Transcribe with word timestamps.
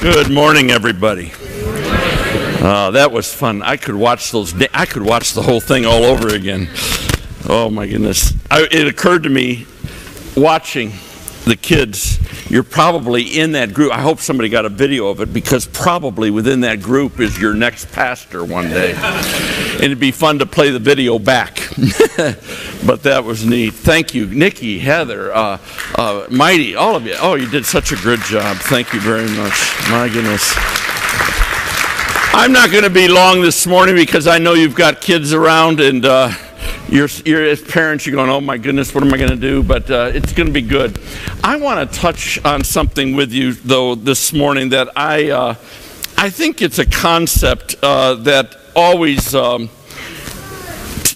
Good 0.00 0.30
morning, 0.30 0.70
everybody. 0.70 1.30
Uh, 1.34 2.90
that 2.92 3.12
was 3.12 3.34
fun. 3.34 3.60
I 3.60 3.76
could 3.76 3.94
watch 3.94 4.30
those. 4.30 4.54
I 4.72 4.86
could 4.86 5.02
watch 5.02 5.34
the 5.34 5.42
whole 5.42 5.60
thing 5.60 5.84
all 5.84 6.04
over 6.04 6.28
again. 6.28 6.70
Oh 7.46 7.68
my 7.70 7.86
goodness! 7.86 8.32
I, 8.50 8.66
it 8.72 8.86
occurred 8.86 9.24
to 9.24 9.28
me 9.28 9.66
watching 10.34 10.92
the 11.44 11.54
kids. 11.54 12.18
You're 12.50 12.62
probably 12.62 13.24
in 13.24 13.52
that 13.52 13.74
group. 13.74 13.92
I 13.92 14.00
hope 14.00 14.20
somebody 14.20 14.48
got 14.48 14.64
a 14.64 14.70
video 14.70 15.08
of 15.08 15.20
it 15.20 15.34
because 15.34 15.66
probably 15.66 16.30
within 16.30 16.60
that 16.60 16.80
group 16.80 17.20
is 17.20 17.38
your 17.38 17.52
next 17.52 17.92
pastor 17.92 18.42
one 18.42 18.70
day. 18.70 18.94
And 19.80 19.86
it'd 19.86 19.98
be 19.98 20.10
fun 20.10 20.38
to 20.40 20.44
play 20.44 20.68
the 20.68 20.78
video 20.78 21.18
back. 21.18 21.54
but 22.84 23.02
that 23.04 23.24
was 23.24 23.46
neat. 23.46 23.72
Thank 23.72 24.14
you, 24.14 24.26
Nikki, 24.26 24.78
Heather, 24.78 25.32
uh, 25.32 25.58
uh, 25.94 26.26
Mighty, 26.30 26.76
all 26.76 26.96
of 26.96 27.06
you. 27.06 27.14
Oh, 27.18 27.34
you 27.34 27.48
did 27.48 27.64
such 27.64 27.90
a 27.90 27.96
good 27.96 28.20
job. 28.20 28.58
Thank 28.58 28.92
you 28.92 29.00
very 29.00 29.26
much. 29.30 29.72
My 29.88 30.10
goodness. 30.12 30.52
I'm 32.34 32.52
not 32.52 32.70
going 32.70 32.84
to 32.84 32.90
be 32.90 33.08
long 33.08 33.40
this 33.40 33.66
morning 33.66 33.94
because 33.94 34.26
I 34.26 34.36
know 34.36 34.52
you've 34.52 34.76
got 34.76 35.00
kids 35.00 35.32
around 35.32 35.80
and 35.80 36.04
uh, 36.04 36.30
you're, 36.90 37.08
you're, 37.24 37.42
as 37.42 37.62
parents, 37.62 38.04
you're 38.04 38.14
going, 38.14 38.28
oh 38.28 38.42
my 38.42 38.58
goodness, 38.58 38.94
what 38.94 39.02
am 39.02 39.14
I 39.14 39.16
going 39.16 39.30
to 39.30 39.36
do? 39.36 39.62
But 39.62 39.90
uh, 39.90 40.10
it's 40.12 40.34
going 40.34 40.48
to 40.48 40.52
be 40.52 40.60
good. 40.60 41.00
I 41.42 41.56
want 41.56 41.90
to 41.90 41.98
touch 41.98 42.38
on 42.44 42.64
something 42.64 43.16
with 43.16 43.32
you, 43.32 43.54
though, 43.54 43.94
this 43.94 44.34
morning 44.34 44.68
that 44.68 44.90
I, 44.94 45.30
uh, 45.30 45.54
I 46.18 46.28
think 46.28 46.60
it's 46.60 46.78
a 46.78 46.84
concept 46.84 47.76
uh, 47.82 48.16
that 48.16 48.59
always 48.74 49.34
um, 49.34 49.68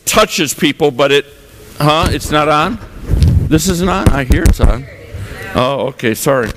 touches 0.04 0.54
people, 0.54 0.90
but 0.90 1.12
it, 1.12 1.26
huh? 1.78 2.08
It's 2.10 2.30
not 2.30 2.48
on? 2.48 2.78
This 3.48 3.68
isn't 3.68 3.88
on? 3.88 4.08
I 4.08 4.24
hear 4.24 4.42
it's 4.42 4.60
on. 4.60 4.86
Oh, 5.56 5.86
okay, 5.88 6.14
sorry. 6.14 6.50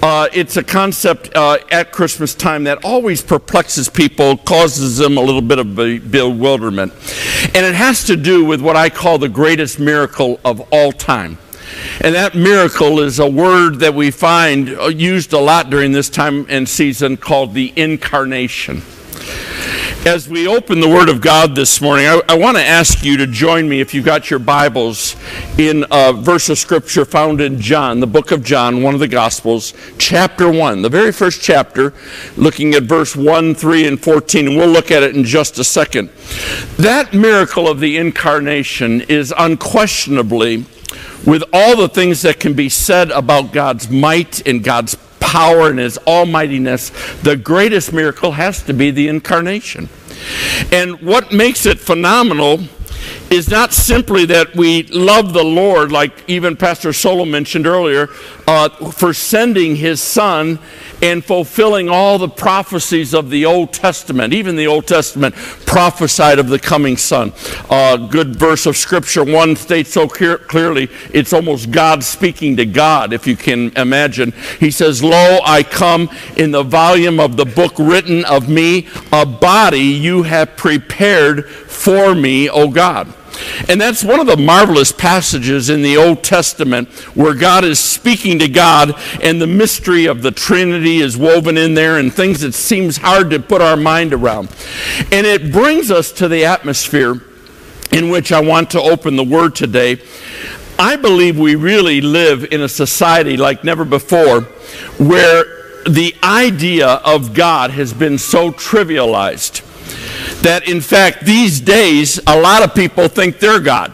Uh, 0.00 0.28
it's 0.32 0.56
a 0.56 0.62
concept 0.62 1.34
uh, 1.34 1.58
at 1.72 1.90
Christmas 1.90 2.32
time 2.32 2.64
that 2.64 2.84
always 2.84 3.20
perplexes 3.20 3.88
people, 3.88 4.36
causes 4.36 4.98
them 4.98 5.16
a 5.16 5.20
little 5.20 5.42
bit 5.42 5.58
of 5.58 5.74
be- 5.74 5.98
bewilderment. 5.98 6.92
And 7.54 7.66
it 7.66 7.74
has 7.74 8.04
to 8.04 8.16
do 8.16 8.44
with 8.44 8.60
what 8.60 8.76
I 8.76 8.88
call 8.88 9.18
the 9.18 9.28
greatest 9.28 9.80
miracle 9.80 10.38
of 10.44 10.60
all 10.72 10.92
time. 10.92 11.38
And 12.00 12.14
that 12.14 12.36
miracle 12.36 13.00
is 13.00 13.18
a 13.18 13.28
word 13.28 13.80
that 13.80 13.94
we 13.94 14.12
find 14.12 14.70
uh, 14.78 14.86
used 14.86 15.32
a 15.32 15.40
lot 15.40 15.68
during 15.68 15.90
this 15.90 16.08
time 16.08 16.46
and 16.48 16.68
season 16.68 17.16
called 17.16 17.52
the 17.52 17.72
incarnation. 17.74 18.82
As 20.06 20.28
we 20.28 20.46
open 20.46 20.78
the 20.78 20.88
Word 20.88 21.08
of 21.08 21.20
God 21.20 21.56
this 21.56 21.80
morning, 21.80 22.06
I, 22.06 22.20
I 22.28 22.38
want 22.38 22.56
to 22.56 22.62
ask 22.62 23.04
you 23.04 23.16
to 23.16 23.26
join 23.26 23.68
me, 23.68 23.80
if 23.80 23.92
you've 23.92 24.04
got 24.04 24.30
your 24.30 24.38
Bibles, 24.38 25.16
in 25.58 25.84
a 25.90 26.12
verse 26.12 26.48
of 26.48 26.58
Scripture 26.58 27.04
found 27.04 27.40
in 27.40 27.60
John, 27.60 27.98
the 27.98 28.06
book 28.06 28.30
of 28.30 28.44
John, 28.44 28.84
one 28.84 28.94
of 28.94 29.00
the 29.00 29.08
Gospels, 29.08 29.74
chapter 29.98 30.48
1, 30.48 30.82
the 30.82 30.88
very 30.88 31.10
first 31.10 31.42
chapter, 31.42 31.92
looking 32.36 32.74
at 32.74 32.84
verse 32.84 33.16
1, 33.16 33.56
3, 33.56 33.88
and 33.88 34.00
14, 34.00 34.46
and 34.46 34.56
we'll 34.56 34.68
look 34.68 34.92
at 34.92 35.02
it 35.02 35.16
in 35.16 35.24
just 35.24 35.58
a 35.58 35.64
second. 35.64 36.10
That 36.76 37.12
miracle 37.12 37.66
of 37.66 37.80
the 37.80 37.96
incarnation 37.96 39.00
is 39.00 39.34
unquestionably, 39.36 40.66
with 41.26 41.42
all 41.52 41.76
the 41.76 41.88
things 41.88 42.22
that 42.22 42.38
can 42.38 42.54
be 42.54 42.68
said 42.68 43.10
about 43.10 43.52
God's 43.52 43.90
might 43.90 44.46
and 44.46 44.62
God's 44.62 44.94
power 45.18 45.68
and 45.68 45.80
his 45.80 45.98
almightiness, 46.06 46.90
the 47.22 47.36
greatest 47.36 47.92
miracle 47.92 48.32
has 48.32 48.62
to 48.62 48.72
be 48.72 48.92
the 48.92 49.08
incarnation. 49.08 49.88
And 50.72 51.00
what 51.00 51.32
makes 51.32 51.66
it 51.66 51.78
phenomenal 51.78 52.60
is 53.30 53.50
not 53.50 53.72
simply 53.72 54.24
that 54.26 54.54
we 54.54 54.84
love 54.84 55.32
the 55.32 55.44
Lord, 55.44 55.90
like 55.90 56.12
even 56.28 56.56
Pastor 56.56 56.92
Solo 56.92 57.24
mentioned 57.24 57.66
earlier, 57.66 58.08
uh, 58.46 58.68
for 58.68 59.12
sending 59.12 59.76
his 59.76 60.00
son 60.00 60.58
and 61.02 61.24
fulfilling 61.24 61.88
all 61.88 62.18
the 62.18 62.28
prophecies 62.28 63.12
of 63.12 63.28
the 63.28 63.44
Old 63.44 63.72
Testament. 63.72 64.32
Even 64.32 64.56
the 64.56 64.66
Old 64.66 64.86
Testament 64.86 65.34
prophesied 65.34 66.38
of 66.38 66.48
the 66.48 66.58
coming 66.58 66.96
son. 66.96 67.32
A 67.68 67.74
uh, 67.74 67.96
good 67.96 68.36
verse 68.36 68.64
of 68.66 68.76
Scripture, 68.76 69.24
one 69.24 69.56
states 69.56 69.92
so 69.92 70.08
clear, 70.08 70.38
clearly, 70.38 70.88
it's 71.12 71.32
almost 71.32 71.70
God 71.70 72.04
speaking 72.04 72.56
to 72.56 72.64
God, 72.64 73.12
if 73.12 73.26
you 73.26 73.36
can 73.36 73.76
imagine. 73.76 74.32
He 74.60 74.70
says, 74.70 75.02
Lo, 75.02 75.40
I 75.44 75.62
come 75.62 76.08
in 76.36 76.52
the 76.52 76.62
volume 76.62 77.18
of 77.20 77.36
the 77.36 77.44
book 77.44 77.74
written 77.78 78.24
of 78.24 78.48
me, 78.48 78.88
a 79.12 79.26
body 79.26 79.80
you 79.80 80.22
have 80.22 80.56
prepared 80.56 81.46
for 81.48 82.14
me, 82.14 82.48
O 82.48 82.68
God. 82.68 83.12
And 83.68 83.80
that's 83.80 84.04
one 84.04 84.20
of 84.20 84.26
the 84.26 84.36
marvelous 84.36 84.92
passages 84.92 85.70
in 85.70 85.82
the 85.82 85.96
Old 85.96 86.22
Testament 86.22 86.88
where 87.14 87.34
God 87.34 87.64
is 87.64 87.78
speaking 87.78 88.38
to 88.38 88.48
God 88.48 88.94
and 89.22 89.40
the 89.40 89.46
mystery 89.46 90.06
of 90.06 90.22
the 90.22 90.30
Trinity 90.30 90.98
is 90.98 91.16
woven 91.16 91.56
in 91.56 91.74
there 91.74 91.98
and 91.98 92.12
things 92.12 92.40
that 92.40 92.54
seems 92.54 92.98
hard 92.98 93.30
to 93.30 93.40
put 93.40 93.60
our 93.60 93.76
mind 93.76 94.12
around. 94.12 94.48
And 95.12 95.26
it 95.26 95.52
brings 95.52 95.90
us 95.90 96.12
to 96.12 96.28
the 96.28 96.44
atmosphere 96.44 97.22
in 97.92 98.10
which 98.10 98.32
I 98.32 98.40
want 98.40 98.70
to 98.70 98.80
open 98.80 99.16
the 99.16 99.24
word 99.24 99.54
today. 99.54 100.00
I 100.78 100.96
believe 100.96 101.38
we 101.38 101.54
really 101.54 102.00
live 102.00 102.52
in 102.52 102.60
a 102.60 102.68
society 102.68 103.36
like 103.36 103.64
never 103.64 103.84
before 103.84 104.42
where 104.98 105.44
the 105.88 106.14
idea 106.22 106.86
of 106.86 107.32
God 107.32 107.70
has 107.70 107.94
been 107.94 108.18
so 108.18 108.50
trivialized 108.50 109.62
that 110.46 110.68
in 110.68 110.80
fact 110.80 111.24
these 111.24 111.60
days 111.60 112.20
a 112.24 112.40
lot 112.40 112.62
of 112.62 112.72
people 112.72 113.08
think 113.08 113.40
they're 113.40 113.58
God. 113.58 113.92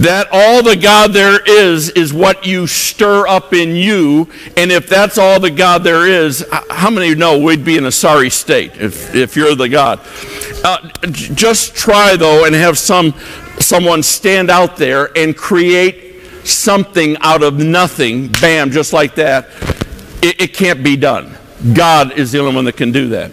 That 0.00 0.28
all 0.30 0.62
the 0.62 0.76
God 0.76 1.14
there 1.14 1.40
is 1.42 1.88
is 1.90 2.12
what 2.12 2.44
you 2.44 2.66
stir 2.66 3.26
up 3.26 3.54
in 3.54 3.74
you, 3.74 4.28
and 4.58 4.70
if 4.70 4.90
that's 4.90 5.16
all 5.16 5.40
the 5.40 5.50
God 5.50 5.84
there 5.84 6.06
is, 6.06 6.44
how 6.68 6.90
many 6.90 7.14
know 7.14 7.38
we'd 7.38 7.64
be 7.64 7.78
in 7.78 7.86
a 7.86 7.90
sorry 7.90 8.28
state 8.28 8.72
if, 8.76 9.14
if 9.14 9.36
you're 9.36 9.54
the 9.54 9.70
God? 9.70 10.00
Uh, 10.62 10.90
just 11.06 11.74
try 11.74 12.14
though 12.16 12.44
and 12.44 12.54
have 12.54 12.76
some 12.76 13.14
someone 13.58 14.02
stand 14.02 14.50
out 14.50 14.76
there 14.76 15.16
and 15.16 15.34
create 15.34 16.20
something 16.44 17.16
out 17.22 17.42
of 17.42 17.58
nothing, 17.58 18.28
bam, 18.28 18.70
just 18.70 18.92
like 18.92 19.14
that. 19.14 19.48
It, 20.22 20.42
it 20.42 20.54
can't 20.54 20.84
be 20.84 20.96
done. 20.96 21.34
God 21.72 22.12
is 22.18 22.32
the 22.32 22.40
only 22.40 22.54
one 22.54 22.66
that 22.66 22.76
can 22.76 22.92
do 22.92 23.08
that. 23.08 23.30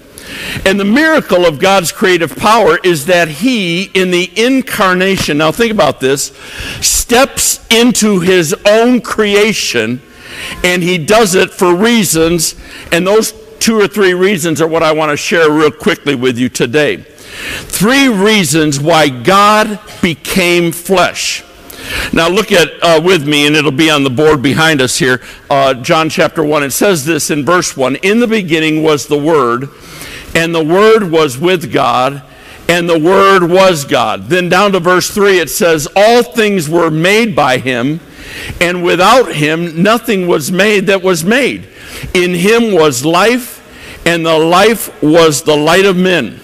And 0.66 0.80
the 0.80 0.86
miracle 0.86 1.46
of 1.46 1.60
God's 1.60 1.92
creative 1.92 2.36
power 2.36 2.78
is 2.84 3.06
that 3.08 3.28
He, 3.28 3.84
in 3.94 4.12
the 4.12 4.32
incarnation, 4.36 5.38
now 5.38 5.52
think 5.52 5.72
about 5.72 6.00
this, 6.00 6.36
steps 6.82 7.66
into 7.70 8.20
His 8.20 8.56
own 8.66 9.02
creation 9.02 10.02
and 10.64 10.84
He 10.84 10.98
does 10.98 11.36
it 11.36 11.52
for 11.52 11.76
reasons, 11.76 12.56
and 12.92 13.06
those 13.06 13.34
two 13.60 13.80
or 13.80 13.88
three 13.88 14.14
reasons 14.14 14.62
are 14.62 14.68
what 14.68 14.84
I 14.84 14.92
want 14.92 15.12
to 15.12 15.18
share 15.18 15.52
real 15.52 15.72
quickly 15.72 16.16
with 16.16 16.38
you 16.38 16.50
today. 16.50 16.98
Three 16.98 18.08
reasons 18.08 18.80
why 18.80 19.10
God 19.10 19.80
became 20.02 20.72
flesh. 20.72 21.44
Now 22.12 22.30
look 22.30 22.52
at 22.52 22.70
uh, 22.82 23.02
with 23.04 23.28
me, 23.28 23.48
and 23.48 23.56
it'll 23.56 23.72
be 23.72 23.90
on 23.90 24.04
the 24.04 24.10
board 24.10 24.42
behind 24.42 24.82
us 24.82 24.98
here. 24.98 25.22
Uh, 25.50 25.74
John 25.74 26.10
chapter 26.10 26.44
one. 26.44 26.64
It 26.64 26.72
says 26.72 27.06
this 27.06 27.30
in 27.30 27.44
verse 27.46 27.76
one: 27.76 27.96
"In 27.98 28.20
the 28.20 28.28
beginning 28.28 28.84
was 28.84 29.08
the 29.08 29.18
Word, 29.18 29.70
and 30.36 30.54
the 30.54 30.64
Word 30.64 31.12
was 31.12 31.38
with 31.38 31.72
God, 31.72 32.22
and 32.68 32.90
the 32.90 33.00
Word 33.00 33.44
was 33.44 33.86
God." 33.86 34.30
Then 34.30 34.50
down 34.50 34.72
to 34.74 34.80
verse 34.80 35.10
three, 35.10 35.40
it 35.40 35.50
says, 35.50 35.88
"All 35.96 36.24
things 36.24 36.70
were 36.70 36.92
made 36.92 37.36
by 37.36 37.58
Him, 37.58 38.00
and 38.60 38.84
without 38.84 39.34
Him 39.34 39.82
nothing 39.84 40.28
was 40.28 40.52
made 40.52 40.88
that 40.88 41.04
was 41.04 41.24
made. 41.24 41.64
In 42.14 42.34
Him 42.34 42.72
was 42.72 43.06
life, 43.06 43.62
and 44.06 44.26
the 44.26 44.38
life 44.38 44.90
was 45.02 45.44
the 45.44 45.58
light 45.58 45.86
of 45.86 45.96
men." 45.96 46.40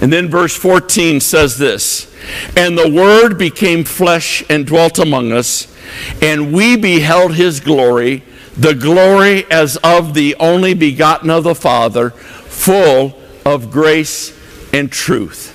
And 0.00 0.12
then 0.12 0.28
verse 0.28 0.54
14 0.54 1.20
says 1.20 1.58
this 1.58 2.06
And 2.56 2.78
the 2.78 2.88
Word 2.88 3.38
became 3.38 3.84
flesh 3.84 4.44
and 4.48 4.66
dwelt 4.66 4.98
among 4.98 5.32
us, 5.32 5.66
and 6.22 6.52
we 6.52 6.76
beheld 6.76 7.34
his 7.34 7.60
glory, 7.60 8.22
the 8.56 8.74
glory 8.74 9.46
as 9.50 9.76
of 9.78 10.14
the 10.14 10.36
only 10.38 10.74
begotten 10.74 11.30
of 11.30 11.44
the 11.44 11.54
Father, 11.54 12.12
full 12.58 13.18
of 13.44 13.70
grace 13.70 14.36
and 14.72 14.90
truth. 14.90 15.54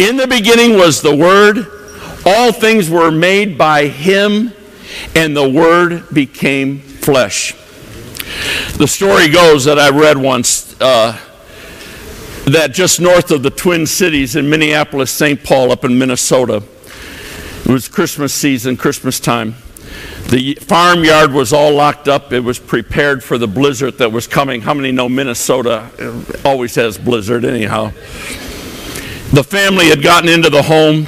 In 0.00 0.16
the 0.16 0.26
beginning 0.26 0.76
was 0.76 1.02
the 1.02 1.14
Word, 1.14 1.66
all 2.26 2.52
things 2.52 2.88
were 2.88 3.10
made 3.10 3.58
by 3.58 3.86
him, 3.86 4.52
and 5.14 5.36
the 5.36 5.48
Word 5.48 6.04
became 6.12 6.80
flesh. 6.80 7.52
The 8.76 8.86
story 8.88 9.28
goes 9.28 9.64
that 9.66 9.78
I 9.78 9.90
read 9.90 10.16
once. 10.16 10.80
Uh, 10.80 11.18
that 12.46 12.72
just 12.72 13.00
north 13.00 13.30
of 13.30 13.42
the 13.42 13.50
Twin 13.50 13.86
Cities 13.86 14.36
in 14.36 14.50
Minneapolis, 14.50 15.10
St. 15.10 15.42
Paul, 15.42 15.72
up 15.72 15.84
in 15.84 15.98
Minnesota, 15.98 16.62
it 17.64 17.70
was 17.70 17.88
Christmas 17.88 18.34
season, 18.34 18.76
Christmas 18.76 19.18
time. 19.18 19.54
The 20.34 20.54
farmyard 20.54 21.32
was 21.32 21.52
all 21.52 21.72
locked 21.72 22.08
up. 22.08 22.32
It 22.32 22.40
was 22.40 22.58
prepared 22.58 23.22
for 23.22 23.38
the 23.38 23.46
blizzard 23.46 23.98
that 23.98 24.10
was 24.10 24.26
coming. 24.26 24.62
How 24.62 24.74
many 24.74 24.90
know 24.90 25.08
Minnesota 25.08 25.88
always 26.44 26.74
has 26.74 26.98
blizzard, 26.98 27.44
anyhow? 27.44 27.92
The 29.32 29.44
family 29.48 29.90
had 29.90 30.02
gotten 30.02 30.28
into 30.28 30.50
the 30.50 30.64
home. 30.64 31.06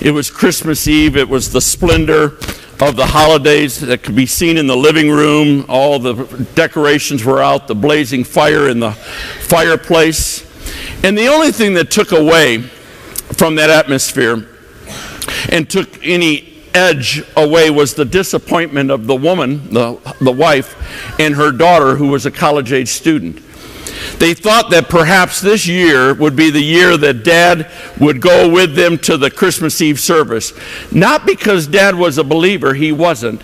It 0.00 0.12
was 0.12 0.30
Christmas 0.30 0.86
Eve. 0.86 1.16
It 1.16 1.28
was 1.28 1.50
the 1.50 1.60
splendor 1.60 2.38
of 2.80 2.94
the 2.94 3.06
holidays 3.06 3.80
that 3.80 4.04
could 4.04 4.14
be 4.14 4.26
seen 4.26 4.56
in 4.56 4.68
the 4.68 4.76
living 4.76 5.10
room. 5.10 5.64
All 5.68 5.98
the 5.98 6.46
decorations 6.54 7.24
were 7.24 7.42
out, 7.42 7.66
the 7.66 7.74
blazing 7.74 8.22
fire 8.22 8.68
in 8.68 8.78
the 8.78 8.92
fireplace. 8.92 10.46
And 11.02 11.18
the 11.18 11.26
only 11.26 11.50
thing 11.50 11.74
that 11.74 11.90
took 11.90 12.12
away 12.12 12.58
from 12.58 13.56
that 13.56 13.70
atmosphere 13.70 14.46
and 15.48 15.68
took 15.68 15.98
any 16.06 16.51
edge 16.74 17.24
away 17.36 17.70
was 17.70 17.94
the 17.94 18.04
disappointment 18.04 18.90
of 18.90 19.06
the 19.06 19.14
woman, 19.14 19.72
the, 19.72 19.98
the 20.20 20.32
wife, 20.32 20.76
and 21.18 21.34
her 21.34 21.52
daughter, 21.52 21.96
who 21.96 22.08
was 22.08 22.26
a 22.26 22.30
college 22.30 22.72
age 22.72 22.88
student. 22.88 23.42
They 24.18 24.34
thought 24.34 24.70
that 24.70 24.88
perhaps 24.88 25.40
this 25.40 25.66
year 25.66 26.14
would 26.14 26.36
be 26.36 26.50
the 26.50 26.62
year 26.62 26.96
that 26.96 27.24
dad 27.24 27.70
would 28.00 28.20
go 28.20 28.48
with 28.48 28.74
them 28.74 28.98
to 28.98 29.16
the 29.16 29.30
Christmas 29.30 29.80
Eve 29.80 30.00
service. 30.00 30.52
Not 30.92 31.26
because 31.26 31.66
dad 31.66 31.94
was 31.94 32.18
a 32.18 32.24
believer, 32.24 32.74
he 32.74 32.92
wasn't, 32.92 33.42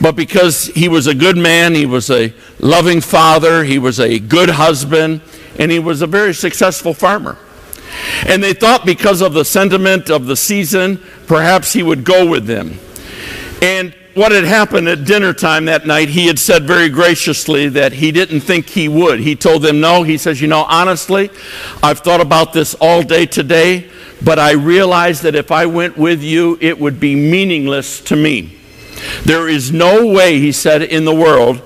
but 0.00 0.16
because 0.16 0.66
he 0.66 0.88
was 0.88 1.06
a 1.06 1.14
good 1.14 1.36
man, 1.36 1.74
he 1.74 1.86
was 1.86 2.10
a 2.10 2.32
loving 2.58 3.00
father, 3.00 3.64
he 3.64 3.78
was 3.78 4.00
a 4.00 4.18
good 4.18 4.50
husband, 4.50 5.20
and 5.58 5.70
he 5.70 5.78
was 5.78 6.02
a 6.02 6.06
very 6.06 6.34
successful 6.34 6.94
farmer. 6.94 7.36
And 8.26 8.42
they 8.42 8.52
thought 8.52 8.86
because 8.86 9.20
of 9.20 9.32
the 9.32 9.44
sentiment 9.44 10.10
of 10.10 10.26
the 10.26 10.36
season, 10.36 11.02
perhaps 11.26 11.72
he 11.72 11.82
would 11.82 12.04
go 12.04 12.26
with 12.26 12.46
them. 12.46 12.78
And 13.62 13.94
what 14.14 14.32
had 14.32 14.44
happened 14.44 14.88
at 14.88 15.04
dinner 15.04 15.32
time 15.32 15.66
that 15.66 15.86
night, 15.86 16.08
he 16.08 16.26
had 16.26 16.38
said 16.38 16.64
very 16.64 16.88
graciously 16.88 17.68
that 17.70 17.92
he 17.92 18.10
didn't 18.10 18.40
think 18.40 18.68
he 18.68 18.88
would. 18.88 19.20
He 19.20 19.36
told 19.36 19.62
them 19.62 19.80
no. 19.80 20.02
He 20.02 20.18
says, 20.18 20.40
You 20.40 20.48
know, 20.48 20.64
honestly, 20.64 21.30
I've 21.82 22.00
thought 22.00 22.20
about 22.20 22.52
this 22.52 22.74
all 22.80 23.02
day 23.02 23.26
today, 23.26 23.88
but 24.22 24.38
I 24.38 24.52
realized 24.52 25.22
that 25.22 25.34
if 25.34 25.50
I 25.50 25.66
went 25.66 25.96
with 25.96 26.22
you, 26.22 26.58
it 26.60 26.78
would 26.78 26.98
be 26.98 27.14
meaningless 27.14 28.00
to 28.02 28.16
me. 28.16 28.58
There 29.24 29.48
is 29.48 29.72
no 29.72 30.06
way, 30.06 30.38
he 30.38 30.52
said, 30.52 30.82
in 30.82 31.04
the 31.04 31.14
world 31.14 31.62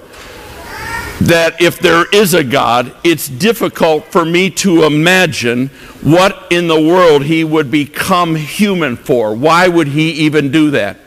that 1.24 1.60
if 1.60 1.78
there 1.78 2.04
is 2.12 2.34
a 2.34 2.44
God, 2.44 2.94
it's 3.02 3.28
difficult 3.28 4.04
for 4.12 4.26
me 4.26 4.50
to 4.50 4.84
imagine 4.84 5.68
what 6.02 6.52
in 6.52 6.68
the 6.68 6.80
world 6.80 7.24
he 7.24 7.44
would 7.44 7.70
become 7.70 8.34
human 8.34 8.96
for. 8.96 9.34
Why 9.34 9.66
would 9.66 9.88
he 9.88 10.10
even 10.10 10.50
do 10.50 10.70
that? 10.72 10.98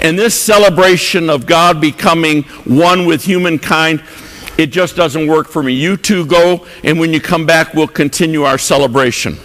And 0.00 0.18
this 0.18 0.34
celebration 0.34 1.28
of 1.28 1.44
God 1.44 1.78
becoming 1.78 2.44
one 2.64 3.04
with 3.04 3.24
humankind, 3.24 4.02
it 4.56 4.68
just 4.68 4.96
doesn't 4.96 5.26
work 5.26 5.48
for 5.48 5.62
me. 5.62 5.74
You 5.74 5.98
two 5.98 6.24
go, 6.24 6.66
and 6.82 6.98
when 6.98 7.12
you 7.12 7.20
come 7.20 7.44
back, 7.44 7.74
we'll 7.74 7.86
continue 7.86 8.44
our 8.44 8.56
celebration. 8.56 9.36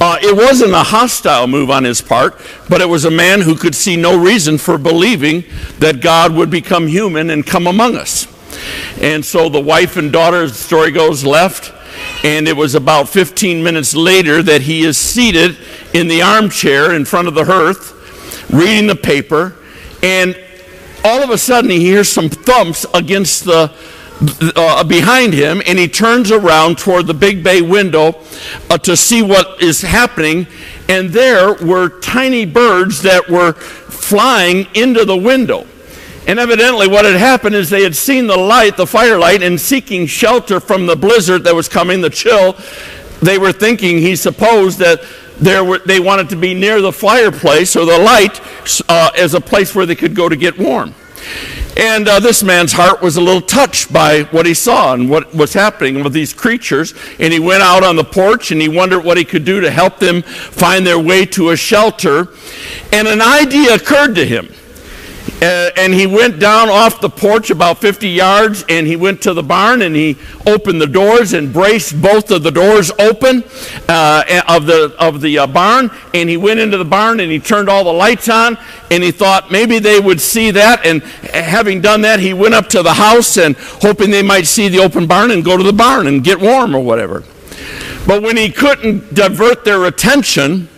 Uh, 0.00 0.18
it 0.22 0.36
wasn't 0.36 0.72
a 0.72 0.82
hostile 0.82 1.48
move 1.48 1.70
on 1.70 1.82
his 1.82 2.00
part, 2.00 2.40
but 2.68 2.80
it 2.80 2.88
was 2.88 3.04
a 3.04 3.10
man 3.10 3.40
who 3.40 3.56
could 3.56 3.74
see 3.74 3.96
no 3.96 4.16
reason 4.16 4.58
for 4.58 4.78
believing 4.78 5.42
that 5.80 6.00
God 6.00 6.32
would 6.34 6.50
become 6.50 6.86
human 6.86 7.30
and 7.30 7.44
come 7.44 7.66
among 7.66 7.96
us. 7.96 8.31
And 9.00 9.24
so 9.24 9.48
the 9.48 9.60
wife 9.60 9.96
and 9.96 10.12
daughter, 10.12 10.46
the 10.46 10.54
story 10.54 10.90
goes, 10.90 11.24
left. 11.24 11.72
And 12.24 12.48
it 12.48 12.56
was 12.56 12.74
about 12.74 13.08
15 13.08 13.62
minutes 13.62 13.94
later 13.94 14.42
that 14.42 14.62
he 14.62 14.82
is 14.82 14.96
seated 14.96 15.56
in 15.92 16.08
the 16.08 16.22
armchair 16.22 16.94
in 16.94 17.04
front 17.04 17.28
of 17.28 17.34
the 17.34 17.44
hearth, 17.44 18.50
reading 18.50 18.86
the 18.86 18.96
paper. 18.96 19.56
And 20.02 20.38
all 21.04 21.22
of 21.22 21.30
a 21.30 21.38
sudden, 21.38 21.70
he 21.70 21.80
hears 21.80 22.08
some 22.08 22.28
thumps 22.28 22.86
against 22.94 23.44
the 23.44 23.72
uh, 24.54 24.84
behind 24.84 25.32
him, 25.32 25.62
and 25.66 25.78
he 25.78 25.88
turns 25.88 26.30
around 26.30 26.78
toward 26.78 27.06
the 27.06 27.14
big 27.14 27.42
bay 27.42 27.60
window 27.60 28.20
uh, 28.70 28.78
to 28.78 28.96
see 28.96 29.22
what 29.22 29.60
is 29.60 29.82
happening. 29.82 30.46
And 30.88 31.10
there 31.10 31.54
were 31.54 32.00
tiny 32.00 32.44
birds 32.44 33.02
that 33.02 33.28
were 33.28 33.52
flying 33.52 34.66
into 34.74 35.04
the 35.04 35.16
window. 35.16 35.66
And 36.26 36.38
evidently, 36.38 36.86
what 36.86 37.04
had 37.04 37.16
happened 37.16 37.54
is 37.54 37.68
they 37.68 37.82
had 37.82 37.96
seen 37.96 38.26
the 38.26 38.36
light, 38.36 38.76
the 38.76 38.86
firelight, 38.86 39.42
and 39.42 39.60
seeking 39.60 40.06
shelter 40.06 40.60
from 40.60 40.86
the 40.86 40.94
blizzard 40.94 41.44
that 41.44 41.54
was 41.54 41.68
coming, 41.68 42.00
the 42.00 42.10
chill. 42.10 42.56
They 43.20 43.38
were 43.38 43.52
thinking, 43.52 43.98
he 43.98 44.14
supposed, 44.14 44.78
that 44.78 45.02
were, 45.40 45.78
they 45.78 46.00
wanted 46.00 46.28
to 46.30 46.36
be 46.36 46.54
near 46.54 46.80
the 46.80 46.92
fireplace 46.92 47.74
or 47.74 47.84
the 47.84 47.98
light 47.98 48.40
uh, 48.88 49.10
as 49.16 49.34
a 49.34 49.40
place 49.40 49.74
where 49.74 49.86
they 49.86 49.96
could 49.96 50.14
go 50.14 50.28
to 50.28 50.36
get 50.36 50.56
warm. 50.58 50.94
And 51.76 52.06
uh, 52.06 52.20
this 52.20 52.42
man's 52.42 52.72
heart 52.72 53.00
was 53.00 53.16
a 53.16 53.20
little 53.20 53.40
touched 53.40 53.92
by 53.92 54.24
what 54.24 54.44
he 54.44 54.52
saw 54.52 54.92
and 54.92 55.08
what 55.08 55.34
was 55.34 55.54
happening 55.54 56.04
with 56.04 56.12
these 56.12 56.34
creatures. 56.34 56.94
And 57.18 57.32
he 57.32 57.38
went 57.40 57.62
out 57.62 57.82
on 57.82 57.96
the 57.96 58.04
porch 58.04 58.50
and 58.50 58.60
he 58.60 58.68
wondered 58.68 59.00
what 59.00 59.16
he 59.16 59.24
could 59.24 59.44
do 59.44 59.60
to 59.60 59.70
help 59.70 59.98
them 59.98 60.22
find 60.22 60.86
their 60.86 60.98
way 60.98 61.24
to 61.26 61.50
a 61.50 61.56
shelter. 61.56 62.28
And 62.92 63.08
an 63.08 63.22
idea 63.22 63.74
occurred 63.74 64.14
to 64.16 64.26
him. 64.26 64.52
Uh, 65.42 65.72
and 65.76 65.92
he 65.92 66.06
went 66.06 66.38
down 66.38 66.68
off 66.68 67.00
the 67.00 67.10
porch 67.10 67.50
about 67.50 67.76
50 67.78 68.08
yards 68.08 68.64
and 68.68 68.86
he 68.86 68.94
went 68.94 69.20
to 69.20 69.34
the 69.34 69.42
barn 69.42 69.82
and 69.82 69.96
he 69.96 70.16
opened 70.46 70.80
the 70.80 70.86
doors 70.86 71.32
and 71.32 71.52
braced 71.52 72.00
both 72.00 72.30
of 72.30 72.44
the 72.44 72.50
doors 72.52 72.92
open 72.92 73.42
uh, 73.88 74.42
of 74.46 74.66
the, 74.66 74.94
of 75.00 75.20
the 75.20 75.38
uh, 75.38 75.46
barn. 75.48 75.90
And 76.14 76.28
he 76.28 76.36
went 76.36 76.60
into 76.60 76.78
the 76.78 76.84
barn 76.84 77.18
and 77.18 77.32
he 77.32 77.40
turned 77.40 77.68
all 77.68 77.82
the 77.82 77.92
lights 77.92 78.28
on 78.28 78.56
and 78.92 79.02
he 79.02 79.10
thought 79.10 79.50
maybe 79.50 79.80
they 79.80 79.98
would 79.98 80.20
see 80.20 80.52
that. 80.52 80.86
And 80.86 81.02
having 81.02 81.80
done 81.80 82.02
that, 82.02 82.20
he 82.20 82.32
went 82.32 82.54
up 82.54 82.68
to 82.68 82.84
the 82.84 82.94
house 82.94 83.36
and 83.36 83.56
hoping 83.56 84.12
they 84.12 84.22
might 84.22 84.46
see 84.46 84.68
the 84.68 84.78
open 84.78 85.08
barn 85.08 85.32
and 85.32 85.44
go 85.44 85.56
to 85.56 85.64
the 85.64 85.72
barn 85.72 86.06
and 86.06 86.22
get 86.22 86.40
warm 86.40 86.72
or 86.72 86.84
whatever. 86.84 87.24
But 88.06 88.22
when 88.22 88.36
he 88.36 88.48
couldn't 88.48 89.12
divert 89.12 89.64
their 89.64 89.86
attention, 89.86 90.68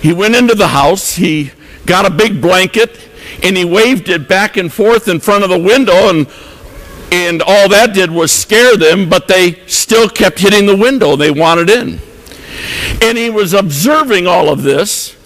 he 0.00 0.12
went 0.12 0.36
into 0.36 0.54
the 0.54 0.68
house, 0.68 1.16
he 1.16 1.50
got 1.86 2.06
a 2.06 2.10
big 2.10 2.40
blanket 2.40 3.05
and 3.42 3.56
he 3.56 3.64
waved 3.64 4.08
it 4.08 4.28
back 4.28 4.56
and 4.56 4.72
forth 4.72 5.08
in 5.08 5.20
front 5.20 5.44
of 5.44 5.50
the 5.50 5.58
window 5.58 6.08
and 6.08 6.26
and 7.12 7.40
all 7.42 7.68
that 7.68 7.94
did 7.94 8.10
was 8.10 8.32
scare 8.32 8.76
them 8.76 9.08
but 9.08 9.28
they 9.28 9.52
still 9.66 10.08
kept 10.08 10.40
hitting 10.40 10.66
the 10.66 10.76
window. 10.76 11.16
They 11.16 11.30
wanted 11.30 11.70
in. 11.70 12.00
And 13.00 13.16
he 13.16 13.30
was 13.30 13.54
observing 13.54 14.26
all 14.26 14.48
of 14.48 14.62
this 14.62 15.16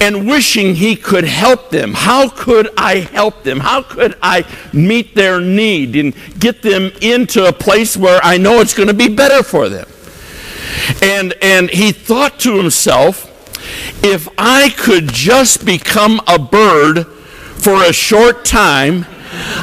and 0.00 0.26
wishing 0.26 0.76
he 0.76 0.96
could 0.96 1.24
help 1.24 1.70
them. 1.70 1.92
How 1.94 2.28
could 2.28 2.70
i 2.76 3.00
help 3.00 3.42
them? 3.42 3.60
How 3.60 3.82
could 3.82 4.16
i 4.22 4.44
meet 4.72 5.14
their 5.14 5.40
need 5.40 5.96
and 5.96 6.14
get 6.38 6.62
them 6.62 6.90
into 7.00 7.46
a 7.46 7.52
place 7.52 7.96
where 7.96 8.20
i 8.22 8.38
know 8.38 8.60
it's 8.60 8.74
going 8.74 8.88
to 8.88 8.94
be 8.94 9.08
better 9.08 9.42
for 9.42 9.68
them? 9.68 9.86
And 11.02 11.34
and 11.42 11.70
he 11.70 11.92
thought 11.92 12.38
to 12.40 12.56
himself 12.56 13.26
if 14.02 14.28
i 14.38 14.70
could 14.70 15.08
just 15.08 15.66
become 15.66 16.20
a 16.26 16.38
bird 16.38 17.06
for 17.60 17.84
a 17.84 17.92
short 17.92 18.44
time, 18.44 19.04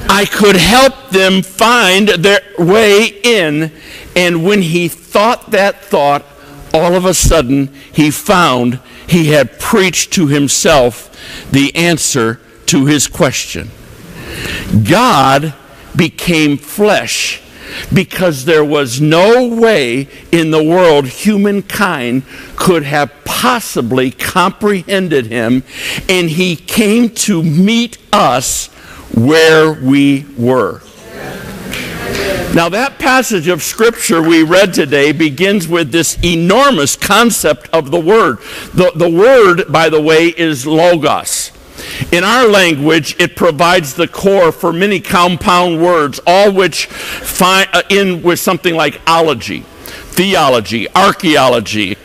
I 0.09 0.27
could 0.31 0.55
help 0.55 1.09
them 1.09 1.41
find 1.41 2.07
their 2.07 2.41
way 2.57 3.07
in. 3.23 3.71
And 4.15 4.45
when 4.45 4.61
he 4.61 4.87
thought 4.87 5.51
that 5.51 5.83
thought, 5.83 6.23
all 6.73 6.93
of 6.93 7.05
a 7.05 7.13
sudden 7.13 7.73
he 7.91 8.11
found 8.11 8.79
he 9.07 9.27
had 9.27 9.59
preached 9.59 10.13
to 10.13 10.27
himself 10.27 11.11
the 11.51 11.75
answer 11.75 12.39
to 12.67 12.85
his 12.85 13.07
question. 13.07 13.71
God 14.87 15.53
became 15.95 16.57
flesh 16.57 17.41
because 17.93 18.45
there 18.45 18.65
was 18.65 19.01
no 19.01 19.47
way 19.47 20.07
in 20.31 20.51
the 20.51 20.63
world 20.63 21.07
humankind 21.07 22.23
could 22.55 22.83
have 22.83 23.11
possibly 23.23 24.11
comprehended 24.11 25.27
him, 25.27 25.63
and 26.09 26.29
he 26.29 26.55
came 26.55 27.09
to 27.09 27.43
meet 27.43 27.97
us 28.11 28.67
where 29.13 29.73
we 29.73 30.25
were. 30.37 30.81
Now, 32.53 32.69
that 32.69 32.97
passage 32.97 33.47
of 33.49 33.61
Scripture 33.61 34.21
we 34.21 34.41
read 34.41 34.73
today 34.73 35.11
begins 35.11 35.67
with 35.67 35.91
this 35.91 36.17
enormous 36.23 36.95
concept 36.95 37.69
of 37.71 37.91
the 37.91 37.99
Word. 37.99 38.39
The, 38.73 38.91
the 38.95 39.09
Word, 39.09 39.71
by 39.71 39.89
the 39.89 40.01
way, 40.01 40.27
is 40.29 40.65
Logos. 40.65 41.36
In 42.11 42.23
our 42.23 42.47
language, 42.47 43.15
it 43.19 43.35
provides 43.35 43.93
the 43.93 44.07
core 44.07 44.51
for 44.51 44.71
many 44.73 44.99
compound 44.99 45.81
words, 45.81 46.19
all 46.25 46.51
which 46.51 46.89
uh, 47.41 47.81
in 47.89 48.21
with 48.21 48.39
something 48.39 48.75
like 48.75 49.01
ology, 49.07 49.61
theology, 49.61 50.87
archaeology, 50.95 51.97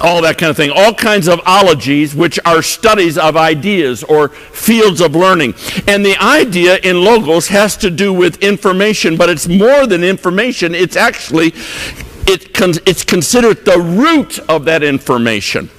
all 0.00 0.22
that 0.22 0.38
kind 0.38 0.50
of 0.50 0.56
thing. 0.56 0.70
All 0.70 0.94
kinds 0.94 1.28
of 1.28 1.40
ologies, 1.46 2.14
which 2.14 2.38
are 2.44 2.62
studies 2.62 3.18
of 3.18 3.36
ideas 3.36 4.04
or 4.04 4.28
fields 4.28 5.00
of 5.00 5.14
learning. 5.14 5.54
And 5.86 6.04
the 6.04 6.16
idea 6.18 6.78
in 6.78 7.02
Logos 7.02 7.48
has 7.48 7.76
to 7.78 7.90
do 7.90 8.12
with 8.12 8.42
information, 8.42 9.16
but 9.16 9.28
it's 9.28 9.48
more 9.48 9.86
than 9.86 10.04
information. 10.04 10.74
It's 10.74 10.96
actually, 10.96 11.52
it 12.26 12.54
con- 12.54 12.74
it's 12.86 13.04
considered 13.04 13.64
the 13.64 13.78
root 13.78 14.38
of 14.48 14.64
that 14.66 14.82
information. 14.82 15.70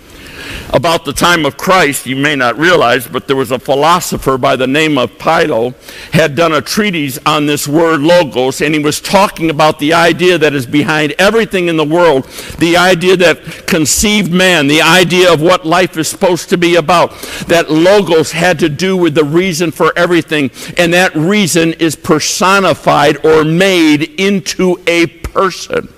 About 0.72 1.06
the 1.06 1.14
time 1.14 1.46
of 1.46 1.58
Christ, 1.58 2.06
you 2.06 2.16
may 2.16 2.36
not 2.36 2.58
realize, 2.58 3.08
but 3.08 3.28
there 3.28 3.36
was 3.36 3.52
a 3.52 3.60
philosopher 3.60 4.38
by 4.38 4.56
the 4.56 4.68
name 4.68 4.98
of 4.98 5.12
Philo 5.12 5.74
had 6.14 6.36
done 6.36 6.54
a 6.54 6.62
treatise 6.62 7.18
on 7.26 7.46
this 7.46 7.68
word 7.68 8.02
logos, 8.02 8.62
and 8.62 8.74
he 8.74 8.82
was 8.82 9.02
talking 9.02 9.50
about 9.50 9.80
the 9.80 9.94
idea 9.94 10.38
that 10.38 10.54
is 10.54 10.66
behind 10.66 11.14
everything 11.18 11.68
in 11.68 11.78
the 11.78 11.86
world, 11.86 12.26
the 12.60 12.78
idea 12.78 13.18
that 13.18 13.68
conceived 13.68 14.32
man, 14.32 14.68
the 14.68 14.82
idea 14.82 15.32
of 15.32 15.42
what 15.42 15.66
life 15.66 15.98
is 15.98 16.08
supposed 16.08 16.50
to 16.50 16.58
be 16.58 16.76
about. 16.76 17.12
That 17.48 17.72
logos 17.72 18.32
had 18.32 18.60
to 18.60 18.70
do 18.70 18.96
with 18.96 19.16
the 19.16 19.24
reason 19.24 19.72
for 19.72 19.92
everything, 19.98 20.52
and 20.78 20.94
that 20.94 21.16
reason 21.16 21.74
is 21.74 21.96
personified 21.96 23.26
or 23.26 23.44
made 23.44 24.20
into 24.20 24.82
a 24.88 25.08
person. 25.08 25.90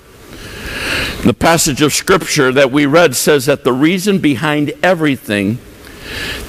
The 1.24 1.34
passage 1.34 1.82
of 1.82 1.92
scripture 1.92 2.52
that 2.52 2.70
we 2.70 2.86
read 2.86 3.14
says 3.14 3.46
that 3.46 3.64
the 3.64 3.72
reason 3.72 4.18
behind 4.18 4.72
everything, 4.82 5.58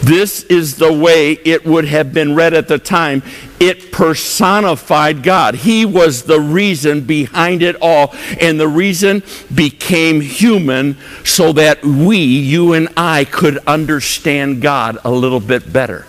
this 0.02 0.44
is 0.44 0.78
the 0.78 0.92
way 0.92 1.34
it 1.34 1.66
would 1.66 1.86
have 1.86 2.14
been 2.14 2.36
read 2.36 2.54
at 2.54 2.68
the 2.68 2.80
time, 2.80 3.22
it 3.60 3.92
personified 3.92 5.24
God. 5.24 5.56
He 5.56 5.86
was 5.86 6.24
the 6.24 6.40
reason 6.40 7.02
behind 7.02 7.62
it 7.62 7.76
all, 7.82 8.14
and 8.42 8.60
the 8.60 8.68
reason 8.68 9.24
became 9.54 10.22
human 10.22 10.98
so 11.24 11.54
that 11.54 11.84
we, 11.84 12.18
you 12.18 12.74
and 12.74 12.90
I, 12.98 13.26
could 13.26 13.60
understand 13.60 14.62
God 14.62 14.98
a 15.04 15.12
little 15.12 15.40
bit 15.40 15.72
better. 15.72 16.06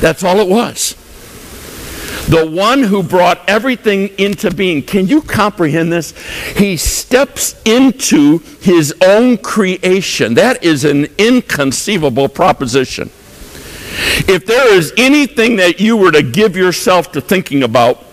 That's 0.00 0.22
all 0.22 0.38
it 0.38 0.48
was 0.48 0.94
the 2.28 2.46
one 2.46 2.82
who 2.82 3.02
brought 3.02 3.48
everything 3.48 4.08
into 4.18 4.50
being. 4.50 4.82
Can 4.82 5.06
you 5.06 5.22
comprehend 5.22 5.92
this? 5.92 6.12
He 6.56 6.76
steps 6.76 7.60
into 7.64 8.38
his 8.60 8.94
own 9.02 9.38
creation. 9.38 10.34
That 10.34 10.62
is 10.62 10.84
an 10.84 11.06
inconceivable 11.16 12.28
proposition. 12.28 13.10
If 14.28 14.44
there 14.46 14.74
is 14.74 14.92
anything 14.98 15.56
that 15.56 15.80
you 15.80 15.96
were 15.96 16.12
to 16.12 16.22
give 16.22 16.56
yourself 16.56 17.12
to 17.12 17.20
thinking 17.20 17.62
about, 17.62 18.04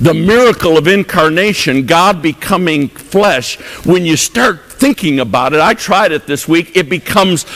the 0.00 0.14
miracle 0.14 0.76
of 0.76 0.86
incarnation, 0.86 1.86
God 1.86 2.22
becoming 2.22 2.88
flesh, 2.88 3.56
when 3.86 4.04
you 4.04 4.16
start 4.16 4.71
thinking 4.82 5.20
about 5.20 5.52
it, 5.52 5.60
I 5.60 5.74
tried 5.74 6.10
it 6.10 6.26
this 6.26 6.48
week, 6.48 6.76
it 6.76 6.88
becomes 6.88 7.46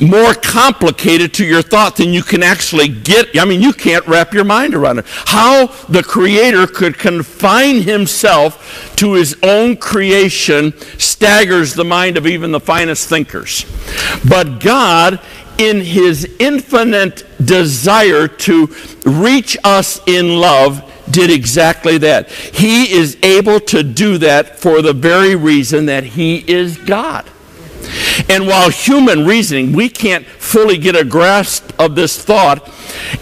more 0.00 0.34
complicated 0.34 1.34
to 1.34 1.44
your 1.44 1.60
thought 1.60 1.96
than 1.96 2.10
you 2.10 2.22
can 2.22 2.44
actually 2.44 2.86
get. 2.86 3.36
I 3.36 3.44
mean, 3.44 3.60
you 3.60 3.72
can't 3.72 4.06
wrap 4.06 4.32
your 4.32 4.44
mind 4.44 4.72
around 4.72 5.00
it. 5.00 5.04
How 5.08 5.66
the 5.88 6.04
Creator 6.04 6.68
could 6.68 6.96
confine 6.96 7.82
Himself 7.82 8.94
to 8.98 9.14
His 9.14 9.36
own 9.42 9.78
creation 9.78 10.78
staggers 10.96 11.74
the 11.74 11.84
mind 11.84 12.16
of 12.16 12.24
even 12.24 12.52
the 12.52 12.60
finest 12.60 13.08
thinkers. 13.08 13.66
But 14.28 14.60
God, 14.60 15.18
in 15.58 15.80
His 15.80 16.36
infinite 16.38 17.24
desire 17.44 18.28
to 18.28 18.72
reach 19.04 19.56
us 19.64 20.00
in 20.06 20.36
love, 20.36 20.84
did 21.10 21.30
exactly 21.30 21.98
that. 21.98 22.30
He 22.30 22.92
is 22.92 23.16
able 23.22 23.60
to 23.60 23.82
do 23.82 24.18
that 24.18 24.58
for 24.58 24.82
the 24.82 24.92
very 24.92 25.34
reason 25.34 25.86
that 25.86 26.04
He 26.04 26.44
is 26.50 26.76
God. 26.78 27.26
And 28.28 28.46
while 28.46 28.70
human 28.70 29.26
reasoning, 29.26 29.72
we 29.72 29.88
can't 29.88 30.26
fully 30.26 30.78
get 30.78 30.96
a 30.96 31.04
grasp 31.04 31.72
of 31.78 31.94
this 31.94 32.22
thought, 32.22 32.68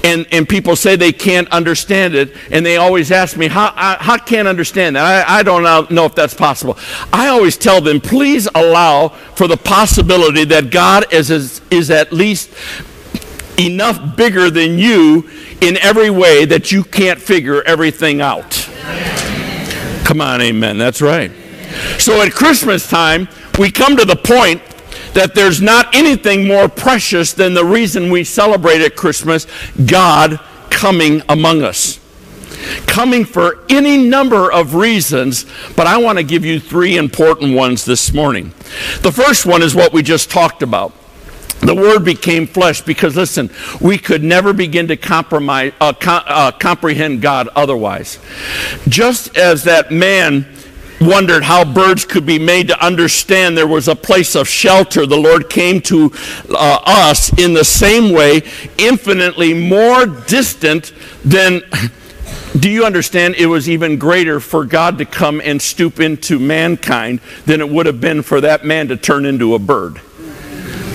and, 0.02 0.26
and 0.32 0.48
people 0.48 0.76
say 0.76 0.96
they 0.96 1.12
can't 1.12 1.48
understand 1.48 2.14
it, 2.14 2.34
and 2.50 2.64
they 2.64 2.76
always 2.76 3.10
ask 3.10 3.36
me, 3.36 3.48
How, 3.48 3.72
I, 3.74 3.96
how 4.00 4.16
can't 4.16 4.48
understand 4.48 4.96
that? 4.96 5.26
I, 5.28 5.40
I 5.40 5.42
don't 5.42 5.90
know 5.90 6.04
if 6.04 6.14
that's 6.14 6.34
possible. 6.34 6.78
I 7.12 7.28
always 7.28 7.56
tell 7.56 7.80
them, 7.80 8.00
please 8.00 8.48
allow 8.54 9.08
for 9.08 9.46
the 9.46 9.56
possibility 9.56 10.44
that 10.46 10.70
God 10.70 11.12
is, 11.12 11.30
is, 11.30 11.60
is 11.70 11.90
at 11.90 12.12
least 12.12 12.50
enough 13.58 14.16
bigger 14.16 14.50
than 14.50 14.78
you 14.78 15.28
in 15.60 15.76
every 15.78 16.10
way 16.10 16.44
that 16.44 16.72
you 16.72 16.84
can't 16.84 17.20
figure 17.20 17.62
everything 17.62 18.20
out. 18.20 18.68
Come 20.04 20.20
on, 20.20 20.40
amen. 20.40 20.78
That's 20.78 21.00
right. 21.00 21.32
So 21.98 22.20
at 22.22 22.32
Christmas 22.32 22.88
time, 22.88 23.28
we 23.58 23.70
come 23.70 23.96
to 23.96 24.04
the 24.04 24.16
point 24.16 24.62
that 25.14 25.34
there's 25.34 25.62
not 25.62 25.94
anything 25.94 26.46
more 26.46 26.68
precious 26.68 27.32
than 27.32 27.54
the 27.54 27.64
reason 27.64 28.10
we 28.10 28.24
celebrate 28.24 28.80
at 28.80 28.96
Christmas 28.96 29.46
God 29.86 30.40
coming 30.70 31.22
among 31.28 31.62
us. 31.62 32.00
Coming 32.86 33.24
for 33.24 33.64
any 33.68 33.98
number 33.98 34.50
of 34.50 34.74
reasons, 34.74 35.46
but 35.76 35.86
I 35.86 35.98
want 35.98 36.18
to 36.18 36.24
give 36.24 36.44
you 36.44 36.58
three 36.60 36.96
important 36.96 37.54
ones 37.54 37.84
this 37.84 38.12
morning. 38.12 38.52
The 39.02 39.12
first 39.12 39.46
one 39.46 39.62
is 39.62 39.74
what 39.74 39.92
we 39.92 40.02
just 40.02 40.30
talked 40.30 40.62
about 40.62 40.92
the 41.64 41.74
Word 41.74 42.04
became 42.04 42.46
flesh 42.46 42.80
because, 42.82 43.16
listen, 43.16 43.50
we 43.80 43.98
could 43.98 44.22
never 44.22 44.52
begin 44.52 44.88
to 44.88 44.96
compromise, 44.96 45.72
uh, 45.80 45.94
uh, 46.02 46.52
comprehend 46.52 47.22
God 47.22 47.48
otherwise. 47.56 48.18
Just 48.88 49.36
as 49.36 49.64
that 49.64 49.90
man 49.90 50.46
wondered 51.00 51.42
how 51.42 51.64
birds 51.64 52.04
could 52.04 52.26
be 52.26 52.38
made 52.38 52.68
to 52.68 52.84
understand 52.84 53.56
there 53.56 53.66
was 53.66 53.88
a 53.88 53.96
place 53.96 54.34
of 54.34 54.48
shelter, 54.48 55.06
the 55.06 55.16
Lord 55.16 55.50
came 55.50 55.80
to 55.82 56.12
uh, 56.50 56.80
us 56.84 57.36
in 57.38 57.54
the 57.54 57.64
same 57.64 58.12
way, 58.12 58.42
infinitely 58.78 59.54
more 59.54 60.06
distant 60.06 60.92
than. 61.24 61.62
Do 62.58 62.70
you 62.70 62.84
understand? 62.84 63.34
It 63.34 63.46
was 63.46 63.68
even 63.68 63.98
greater 63.98 64.38
for 64.38 64.64
God 64.64 64.98
to 64.98 65.04
come 65.04 65.40
and 65.44 65.60
stoop 65.60 65.98
into 65.98 66.38
mankind 66.38 67.20
than 67.46 67.60
it 67.60 67.68
would 67.68 67.86
have 67.86 68.00
been 68.00 68.22
for 68.22 68.40
that 68.42 68.64
man 68.64 68.86
to 68.88 68.96
turn 68.96 69.26
into 69.26 69.56
a 69.56 69.58
bird. 69.58 70.00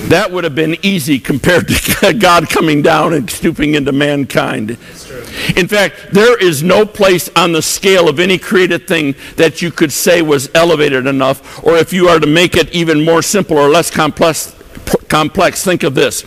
That 0.10 0.32
would 0.32 0.44
have 0.44 0.56
been 0.56 0.76
easy 0.82 1.20
compared 1.20 1.68
to 1.68 2.14
God 2.20 2.50
coming 2.50 2.82
down 2.82 3.14
and 3.14 3.30
stooping 3.30 3.76
into 3.76 3.92
mankind. 3.92 4.72
In 5.56 5.68
fact, 5.68 6.08
there 6.12 6.36
is 6.36 6.64
no 6.64 6.84
place 6.84 7.30
on 7.36 7.52
the 7.52 7.62
scale 7.62 8.10
of 8.10 8.20
any 8.20 8.40
created 8.40 8.88
thing 8.88 9.14
that 9.36 9.62
you 9.62 9.70
could 9.70 9.92
say 9.92 10.24
was 10.24 10.50
elevated 10.56 11.06
enough, 11.06 11.64
or 11.64 11.78
if 11.78 11.94
you 11.94 12.08
are 12.08 12.20
to 12.20 12.26
make 12.26 12.58
it 12.58 12.74
even 12.74 13.06
more 13.06 13.22
simple 13.22 13.56
or 13.56 13.70
less 13.70 13.92
complex, 13.92 14.56
complex, 15.10 15.64
think 15.64 15.84
of 15.84 15.94
this. 15.94 16.24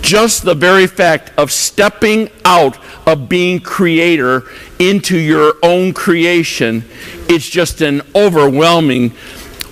Just 0.00 0.44
the 0.44 0.54
very 0.54 0.86
fact 0.86 1.32
of 1.36 1.50
stepping 1.50 2.30
out 2.44 2.78
of 3.04 3.28
being 3.28 3.58
creator 3.58 4.44
into 4.78 5.18
your 5.18 5.54
own 5.62 5.92
creation, 5.92 6.84
it's 7.28 7.48
just 7.48 7.80
an 7.80 8.02
overwhelming 8.14 9.12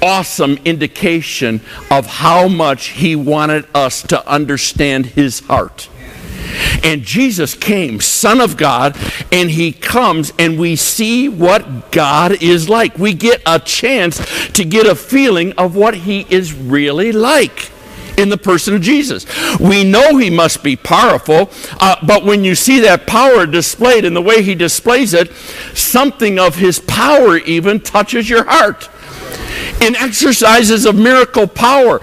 awesome 0.02 0.58
indication 0.64 1.60
of 1.90 2.06
how 2.06 2.48
much 2.48 2.88
he 2.88 3.16
wanted 3.16 3.64
us 3.74 4.02
to 4.02 4.28
understand 4.28 5.06
his 5.06 5.40
heart. 5.40 5.88
And 6.82 7.02
Jesus 7.02 7.54
came, 7.54 8.00
Son 8.00 8.40
of 8.40 8.56
God, 8.56 8.96
and 9.30 9.50
He 9.50 9.72
comes 9.72 10.32
and 10.38 10.58
we 10.58 10.76
see 10.76 11.28
what 11.28 11.92
God 11.92 12.42
is 12.42 12.68
like. 12.68 12.98
We 12.98 13.14
get 13.14 13.42
a 13.46 13.58
chance 13.58 14.20
to 14.52 14.64
get 14.64 14.86
a 14.86 14.94
feeling 14.94 15.52
of 15.52 15.76
what 15.76 15.94
He 15.94 16.26
is 16.28 16.52
really 16.52 17.12
like 17.12 17.70
in 18.18 18.28
the 18.28 18.36
person 18.36 18.74
of 18.74 18.82
Jesus. 18.82 19.26
We 19.58 19.84
know 19.84 20.16
He 20.16 20.30
must 20.30 20.62
be 20.62 20.76
powerful, 20.76 21.50
uh, 21.80 21.96
but 22.06 22.24
when 22.24 22.44
you 22.44 22.54
see 22.54 22.80
that 22.80 23.06
power 23.06 23.46
displayed 23.46 24.04
in 24.04 24.14
the 24.14 24.22
way 24.22 24.42
He 24.42 24.54
displays 24.54 25.14
it, 25.14 25.32
something 25.74 26.38
of 26.38 26.56
His 26.56 26.78
power 26.80 27.38
even 27.38 27.80
touches 27.80 28.28
your 28.28 28.44
heart 28.44 28.88
in 29.82 29.96
exercises 29.96 30.86
of 30.86 30.94
miracle 30.94 31.46
power. 31.46 32.00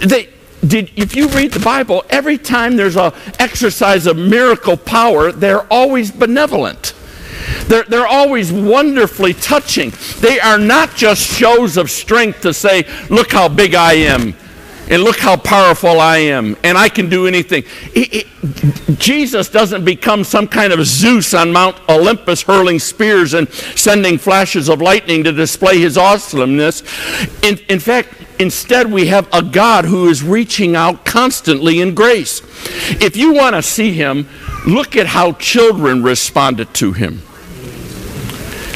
They, 0.00 0.28
did, 0.66 0.90
if 0.96 1.16
you 1.16 1.28
read 1.28 1.52
the 1.52 1.60
Bible, 1.60 2.04
every 2.10 2.36
time 2.36 2.76
there's 2.76 2.96
an 2.96 3.12
exercise 3.38 4.06
of 4.06 4.16
miracle 4.16 4.76
power, 4.76 5.32
they're 5.32 5.66
always 5.72 6.10
benevolent. 6.10 6.92
They're, 7.66 7.84
they're 7.84 8.06
always 8.06 8.52
wonderfully 8.52 9.32
touching. 9.32 9.92
They 10.20 10.38
are 10.40 10.58
not 10.58 10.94
just 10.96 11.22
shows 11.38 11.76
of 11.76 11.90
strength 11.90 12.42
to 12.42 12.52
say, 12.52 12.86
look 13.08 13.32
how 13.32 13.48
big 13.48 13.74
I 13.74 13.94
am 13.94 14.34
and 14.90 15.04
look 15.04 15.18
how 15.18 15.36
powerful 15.36 16.00
I 16.00 16.18
am, 16.18 16.56
and 16.64 16.76
I 16.76 16.88
can 16.88 17.08
do 17.08 17.26
anything. 17.26 17.62
It, 17.94 18.26
it, 18.26 18.98
Jesus 18.98 19.48
doesn't 19.48 19.84
become 19.84 20.24
some 20.24 20.48
kind 20.48 20.72
of 20.72 20.84
Zeus 20.84 21.32
on 21.32 21.52
Mount 21.52 21.76
Olympus 21.88 22.42
hurling 22.42 22.80
spears 22.80 23.34
and 23.34 23.48
sending 23.48 24.18
flashes 24.18 24.68
of 24.68 24.82
lightning 24.82 25.22
to 25.24 25.32
display 25.32 25.78
his 25.78 25.96
awesomeness. 25.96 26.82
In, 27.44 27.58
in 27.68 27.78
fact, 27.78 28.14
instead, 28.40 28.90
we 28.90 29.06
have 29.06 29.28
a 29.32 29.42
God 29.42 29.84
who 29.84 30.08
is 30.08 30.24
reaching 30.24 30.74
out 30.74 31.04
constantly 31.04 31.80
in 31.80 31.94
grace. 31.94 32.42
If 33.00 33.16
you 33.16 33.32
want 33.32 33.54
to 33.54 33.62
see 33.62 33.92
him, 33.92 34.28
look 34.66 34.96
at 34.96 35.06
how 35.06 35.32
children 35.32 36.02
responded 36.02 36.74
to 36.74 36.92
him. 36.92 37.22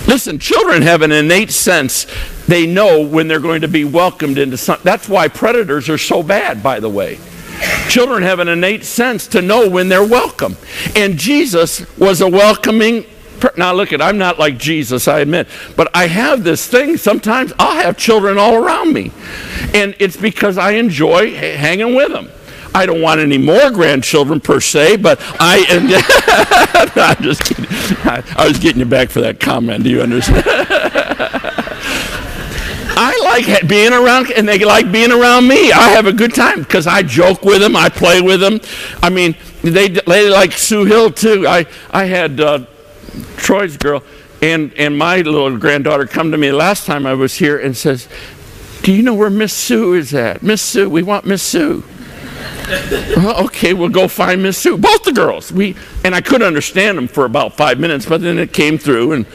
Listen, 0.07 0.39
children 0.39 0.83
have 0.83 1.03
an 1.03 1.11
innate 1.11 1.51
sense 1.51 2.07
they 2.47 2.67
know 2.67 3.01
when 3.01 3.29
they're 3.29 3.41
going 3.41 3.63
to 3.63 3.69
be 3.69 3.85
welcomed 3.85 4.39
into 4.39 4.57
something. 4.57 4.85
That's 4.85 5.09
why 5.09 5.29
predators 5.29 5.89
are 5.89 5.99
so 5.99 6.23
bad, 6.23 6.63
by 6.63 6.81
the 6.81 6.89
way. 6.89 7.19
Children 7.89 8.23
have 8.23 8.41
an 8.41 8.49
innate 8.49 8.85
sense 8.85 9.27
to 9.29 9.41
know 9.41 9.69
when 9.69 9.89
they're 9.89 10.07
welcome. 10.07 10.57
And 10.97 11.17
Jesus 11.17 11.87
was 11.97 12.21
a 12.21 12.29
welcoming 12.29 13.07
now 13.57 13.73
look 13.75 13.93
at 13.93 14.01
I'm 14.01 14.17
not 14.17 14.39
like 14.39 14.59
Jesus, 14.59 15.07
I 15.07 15.21
admit, 15.21 15.49
but 15.77 15.95
I 15.95 16.07
have 16.07 16.45
this 16.45 16.67
thing. 16.67 16.97
Sometimes 16.97 17.53
I'll 17.59 17.83
have 17.83 17.97
children 17.97 18.39
all 18.39 18.55
around 18.55 18.93
me, 18.93 19.13
and 19.75 19.95
it's 19.99 20.17
because 20.17 20.57
I 20.57 20.73
enjoy 20.73 21.35
hanging 21.35 21.95
with 21.95 22.13
them. 22.13 22.31
I 22.75 22.87
don't 22.87 23.01
want 23.01 23.21
any 23.21 23.39
more 23.39 23.71
grandchildren 23.71 24.41
per 24.41 24.61
se, 24.61 24.97
but 24.97 25.19
I. 25.39 25.61
no, 26.97 27.03
I'm 27.03 27.23
just 27.23 27.45
kidding. 27.45 27.67
I, 27.69 28.25
I 28.37 28.49
was 28.49 28.59
getting 28.59 28.81
you 28.81 28.87
back 28.87 29.11
for 29.11 29.21
that 29.21 29.41
comment. 29.41 29.85
Do 29.85 29.91
you 29.91 30.01
understand? 30.03 30.45
I 33.05 33.21
like 33.23 33.69
being 33.69 33.93
around, 33.93 34.31
and 34.31 34.49
they 34.49 34.59
like 34.65 34.91
being 34.91 35.13
around 35.13 35.47
me. 35.47 35.73
I 35.73 35.91
have 35.91 36.07
a 36.07 36.13
good 36.13 36.35
time 36.35 36.61
because 36.61 36.87
I 36.87 37.03
joke 37.03 37.43
with 37.43 37.61
them, 37.61 37.77
I 37.77 37.89
play 37.89 38.21
with 38.21 38.41
them. 38.41 38.61
I 39.03 39.11
mean, 39.11 39.37
they, 39.63 39.89
they 39.89 40.31
like 40.31 40.53
Sue 40.53 40.85
Hill 40.85 41.11
too. 41.11 41.47
I 41.47 41.67
I 41.91 42.05
had 42.05 42.41
uh, 42.41 42.65
Troy's 43.37 43.77
girl 43.77 44.03
and 44.45 44.75
and 44.75 44.97
my 44.97 45.17
little 45.17 45.57
granddaughter 45.57 46.07
come 46.07 46.31
to 46.31 46.37
me 46.37 46.53
last 46.53 46.87
time 46.87 47.07
I 47.07 47.15
was 47.15 47.35
here 47.35 47.59
and 47.59 47.77
says, 47.77 48.09
"Do 48.83 48.93
you 48.93 49.03
know 49.03 49.15
where 49.15 49.31
Miss 49.31 49.53
Sue 49.53 49.95
is 49.95 50.15
at? 50.15 50.43
Miss 50.43 50.61
Sue, 50.61 50.89
we 50.89 51.03
want 51.03 51.25
Miss 51.25 51.43
Sue." 51.43 51.83
well, 53.17 53.45
okay, 53.47 53.73
we'll 53.73 53.89
go 53.89 54.07
find 54.07 54.43
Miss 54.43 54.59
Sue. 54.59 54.77
Both 54.77 55.05
the 55.05 55.13
girls. 55.13 55.51
We 55.51 55.77
and 56.05 56.15
I 56.15 56.21
couldn't 56.21 56.47
understand 56.47 56.99
them 56.99 57.09
for 57.09 57.25
about 57.25 57.57
five 57.57 57.81
minutes, 57.81 58.07
but 58.07 58.21
then 58.21 58.39
it 58.39 58.53
came 58.53 58.77
through 58.77 59.13
and 59.13 59.27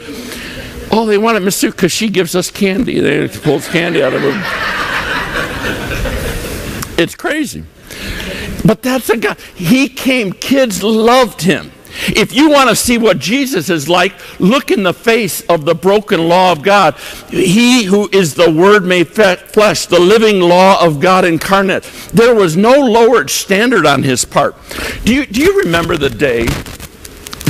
Oh, 0.92 1.06
they 1.06 1.18
wanted 1.18 1.40
Miss 1.40 1.56
Sue 1.56 1.70
because 1.70 1.92
she 1.92 2.08
gives 2.08 2.34
us 2.34 2.50
candy. 2.50 2.98
They 3.00 3.28
pulls 3.28 3.68
candy 3.68 4.02
out 4.02 4.12
of 4.12 4.22
her. 4.22 4.32
It's 6.98 7.14
crazy. 7.14 7.64
But 8.64 8.82
that's 8.82 9.08
a 9.08 9.16
guy. 9.16 9.36
He 9.54 9.88
came, 9.88 10.32
kids 10.32 10.82
loved 10.82 11.42
him. 11.42 11.72
If 12.08 12.34
you 12.34 12.50
want 12.50 12.70
to 12.70 12.76
see 12.76 12.98
what 12.98 13.18
Jesus 13.18 13.68
is 13.68 13.88
like, 13.88 14.14
look 14.40 14.70
in 14.70 14.82
the 14.82 14.94
face 14.94 15.40
of 15.42 15.64
the 15.64 15.74
broken 15.74 16.28
law 16.28 16.52
of 16.52 16.62
God. 16.62 16.94
He 17.30 17.84
who 17.84 18.08
is 18.12 18.34
the 18.34 18.50
Word 18.50 18.84
made 18.84 19.08
flesh, 19.08 19.86
the 19.86 19.98
living 19.98 20.40
law 20.40 20.84
of 20.84 21.00
God 21.00 21.24
incarnate. 21.24 21.84
There 22.12 22.34
was 22.34 22.56
no 22.56 22.72
lowered 22.72 23.30
standard 23.30 23.86
on 23.86 24.02
his 24.02 24.24
part. 24.24 24.54
Do 25.04 25.14
you, 25.14 25.26
do 25.26 25.40
you 25.40 25.60
remember 25.60 25.96
the 25.96 26.10
day 26.10 26.46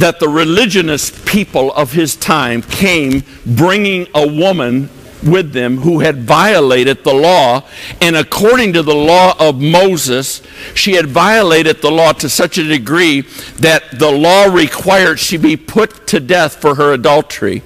that 0.01 0.19
the 0.19 0.29
religionist 0.29 1.27
people 1.27 1.73
of 1.75 1.93
his 1.93 2.17
time 2.17 2.63
came 2.63 3.23
bringing 3.45 4.07
a 4.15 4.27
woman 4.27 4.89
with 5.23 5.53
them 5.53 5.79
who 5.79 6.01
had 6.01 6.23
violated 6.23 7.05
the 7.05 7.13
law. 7.13 7.63
And 8.01 8.17
according 8.17 8.73
to 8.73 8.83
the 8.83 8.95
law 8.95 9.35
of 9.39 9.61
Moses, 9.61 10.43
she 10.75 10.93
had 10.93 11.07
violated 11.07 11.83
the 11.83 11.91
law 11.91 12.13
to 12.13 12.29
such 12.29 12.57
a 12.57 12.65
degree 12.65 13.23
that 13.59 13.99
the 13.99 14.11
law 14.11 14.45
required 14.45 15.19
she 15.19 15.37
be 15.37 15.57
put 15.57 16.07
to 16.09 16.21
death 16.21 16.57
for 16.57 16.77
her 16.77 16.93
adultery. 16.93 17.63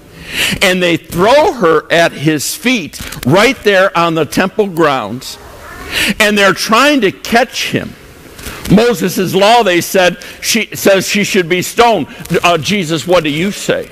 And 0.61 0.83
they 0.83 0.97
throw 0.97 1.53
her 1.53 1.91
at 1.93 2.13
his 2.13 2.57
feet 2.57 3.01
right 3.25 3.57
there 3.59 3.97
on 3.97 4.15
the 4.15 4.25
temple 4.25 4.69
grounds. 4.69 5.39
And 6.19 6.37
they're 6.37 6.55
trying 6.55 7.03
to 7.03 7.13
catch 7.13 7.71
him. 7.71 7.93
Moses' 8.71 9.35
law, 9.35 9.63
they 9.63 9.81
said, 9.81 10.23
she 10.41 10.75
says 10.75 11.07
she 11.07 11.25
should 11.25 11.49
be 11.49 11.63
stoned. 11.63 12.07
Uh, 12.43 12.59
Jesus, 12.59 13.07
what 13.07 13.25
do 13.25 13.31
you 13.31 13.51
say? 13.51 13.91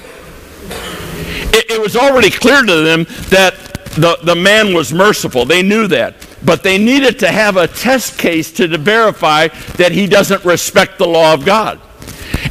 It, 1.54 1.70
it 1.72 1.80
was 1.80 1.96
already 1.96 2.30
clear 2.30 2.62
to 2.62 2.74
them 2.82 3.04
that 3.30 3.54
the, 3.96 4.18
the 4.22 4.34
man 4.34 4.74
was 4.74 4.92
merciful. 4.92 5.44
They 5.44 5.62
knew 5.62 5.86
that. 5.88 6.14
But 6.44 6.62
they 6.62 6.78
needed 6.78 7.18
to 7.20 7.30
have 7.30 7.56
a 7.56 7.68
test 7.68 8.18
case 8.18 8.50
to 8.52 8.66
verify 8.78 9.48
that 9.76 9.92
he 9.92 10.06
doesn't 10.06 10.44
respect 10.44 10.98
the 10.98 11.06
law 11.06 11.34
of 11.34 11.44
God. 11.44 11.80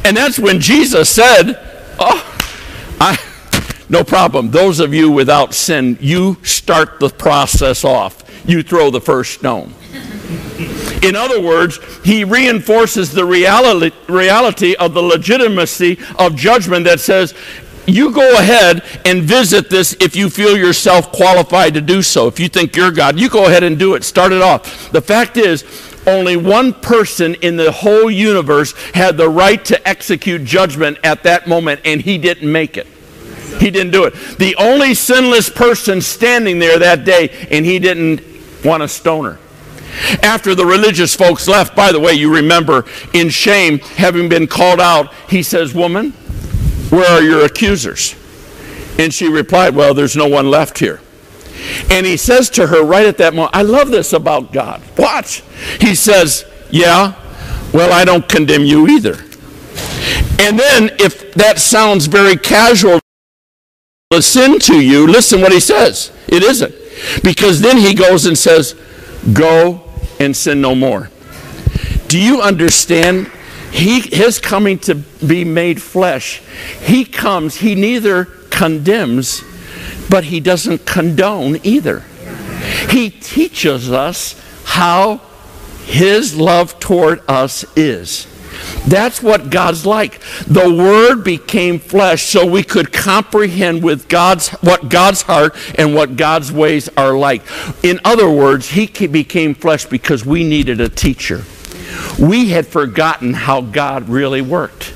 And 0.04 0.16
that's 0.16 0.38
when 0.38 0.60
Jesus 0.60 1.10
said, 1.10 1.58
Oh, 1.98 2.36
I, 3.00 3.18
no 3.88 4.02
problem. 4.04 4.50
Those 4.50 4.80
of 4.80 4.94
you 4.94 5.10
without 5.10 5.52
sin, 5.52 5.98
you 6.00 6.36
start 6.42 7.00
the 7.00 7.10
process 7.10 7.84
off. 7.84 8.22
You 8.46 8.62
throw 8.62 8.90
the 8.90 9.00
first 9.00 9.34
stone. 9.34 9.74
In 11.02 11.16
other 11.16 11.40
words, 11.40 11.80
he 12.04 12.24
reinforces 12.24 13.12
the 13.12 13.24
reality, 13.24 13.94
reality 14.08 14.74
of 14.74 14.94
the 14.94 15.02
legitimacy 15.02 15.98
of 16.18 16.36
judgment 16.36 16.84
that 16.84 17.00
says, 17.00 17.34
you 17.86 18.12
go 18.12 18.38
ahead 18.38 18.84
and 19.04 19.22
visit 19.22 19.68
this 19.68 19.96
if 20.00 20.14
you 20.14 20.30
feel 20.30 20.56
yourself 20.56 21.10
qualified 21.10 21.74
to 21.74 21.80
do 21.80 22.02
so. 22.02 22.28
If 22.28 22.38
you 22.38 22.48
think 22.48 22.76
you're 22.76 22.92
God, 22.92 23.18
you 23.18 23.28
go 23.28 23.46
ahead 23.46 23.64
and 23.64 23.78
do 23.78 23.94
it. 23.94 24.04
Start 24.04 24.32
it 24.32 24.40
off. 24.40 24.92
The 24.92 25.02
fact 25.02 25.36
is, 25.36 25.64
only 26.06 26.36
one 26.36 26.72
person 26.72 27.34
in 27.36 27.56
the 27.56 27.72
whole 27.72 28.10
universe 28.10 28.72
had 28.92 29.16
the 29.16 29.28
right 29.28 29.64
to 29.66 29.88
execute 29.88 30.44
judgment 30.44 30.98
at 31.04 31.22
that 31.24 31.48
moment, 31.48 31.80
and 31.84 32.00
he 32.00 32.18
didn't 32.18 32.50
make 32.50 32.76
it. 32.76 32.86
He 33.58 33.70
didn't 33.70 33.92
do 33.92 34.04
it. 34.04 34.14
The 34.38 34.56
only 34.56 34.94
sinless 34.94 35.48
person 35.48 36.00
standing 36.00 36.58
there 36.58 36.78
that 36.78 37.04
day, 37.04 37.46
and 37.50 37.64
he 37.64 37.78
didn't 37.78 38.22
want 38.64 38.82
to 38.82 38.88
stone 38.88 39.24
her. 39.24 39.38
After 40.22 40.54
the 40.54 40.64
religious 40.64 41.14
folks 41.14 41.46
left, 41.48 41.76
by 41.76 41.92
the 41.92 42.00
way, 42.00 42.14
you 42.14 42.34
remember 42.34 42.86
in 43.12 43.28
shame, 43.28 43.78
having 43.78 44.28
been 44.28 44.46
called 44.46 44.80
out, 44.80 45.12
he 45.28 45.42
says, 45.42 45.74
Woman, 45.74 46.12
where 46.90 47.10
are 47.10 47.22
your 47.22 47.44
accusers? 47.44 48.14
And 48.98 49.12
she 49.12 49.28
replied, 49.28 49.74
Well, 49.74 49.94
there's 49.94 50.16
no 50.16 50.28
one 50.28 50.50
left 50.50 50.78
here. 50.78 51.00
And 51.90 52.06
he 52.06 52.16
says 52.16 52.50
to 52.50 52.66
her 52.66 52.84
right 52.84 53.06
at 53.06 53.18
that 53.18 53.34
moment, 53.34 53.54
I 53.54 53.62
love 53.62 53.90
this 53.90 54.12
about 54.12 54.52
God. 54.52 54.82
Watch. 54.98 55.42
He 55.80 55.94
says, 55.94 56.44
Yeah, 56.70 57.14
well, 57.72 57.92
I 57.92 58.04
don't 58.04 58.28
condemn 58.28 58.64
you 58.64 58.86
either. 58.88 59.14
And 60.40 60.58
then, 60.58 60.90
if 60.98 61.32
that 61.34 61.58
sounds 61.58 62.06
very 62.06 62.36
casual, 62.36 62.98
sin 64.20 64.58
to 64.58 64.80
you, 64.80 65.06
listen 65.06 65.40
what 65.40 65.52
he 65.52 65.60
says. 65.60 66.12
It 66.28 66.42
isn't. 66.42 66.74
Because 67.22 67.60
then 67.60 67.78
he 67.78 67.94
goes 67.94 68.26
and 68.26 68.36
says, 68.36 68.74
Go 69.32 69.82
and 70.18 70.36
sin 70.36 70.60
no 70.60 70.74
more. 70.74 71.10
Do 72.08 72.18
you 72.18 72.40
understand 72.40 73.30
he, 73.70 74.00
his 74.00 74.38
coming 74.38 74.78
to 74.80 74.94
be 74.94 75.44
made 75.44 75.80
flesh, 75.80 76.42
he 76.80 77.04
comes, 77.04 77.56
he 77.56 77.74
neither 77.74 78.26
condemns, 78.50 79.42
but 80.10 80.24
he 80.24 80.40
doesn't 80.40 80.84
condone 80.84 81.58
either. 81.62 82.00
He 82.90 83.10
teaches 83.10 83.90
us 83.90 84.38
how 84.64 85.20
his 85.84 86.36
love 86.36 86.78
toward 86.78 87.22
us 87.28 87.64
is. 87.76 88.26
That's 88.86 89.22
what 89.22 89.50
God's 89.50 89.86
like. 89.86 90.20
The 90.46 90.72
Word 90.72 91.24
became 91.24 91.78
flesh 91.78 92.24
so 92.24 92.46
we 92.46 92.62
could 92.62 92.92
comprehend 92.92 93.82
with 93.82 94.08
God's 94.08 94.50
what 94.60 94.88
God's 94.88 95.22
heart 95.22 95.56
and 95.78 95.94
what 95.94 96.16
God's 96.16 96.52
ways 96.52 96.88
are 96.96 97.16
like. 97.16 97.42
In 97.82 98.00
other 98.04 98.30
words, 98.30 98.68
He 98.68 98.86
became 98.86 99.54
flesh 99.54 99.86
because 99.86 100.24
we 100.24 100.44
needed 100.44 100.80
a 100.80 100.88
teacher 100.88 101.44
we 102.18 102.50
had 102.50 102.66
forgotten 102.66 103.34
how 103.34 103.60
God 103.60 104.08
really 104.08 104.42
worked. 104.42 104.94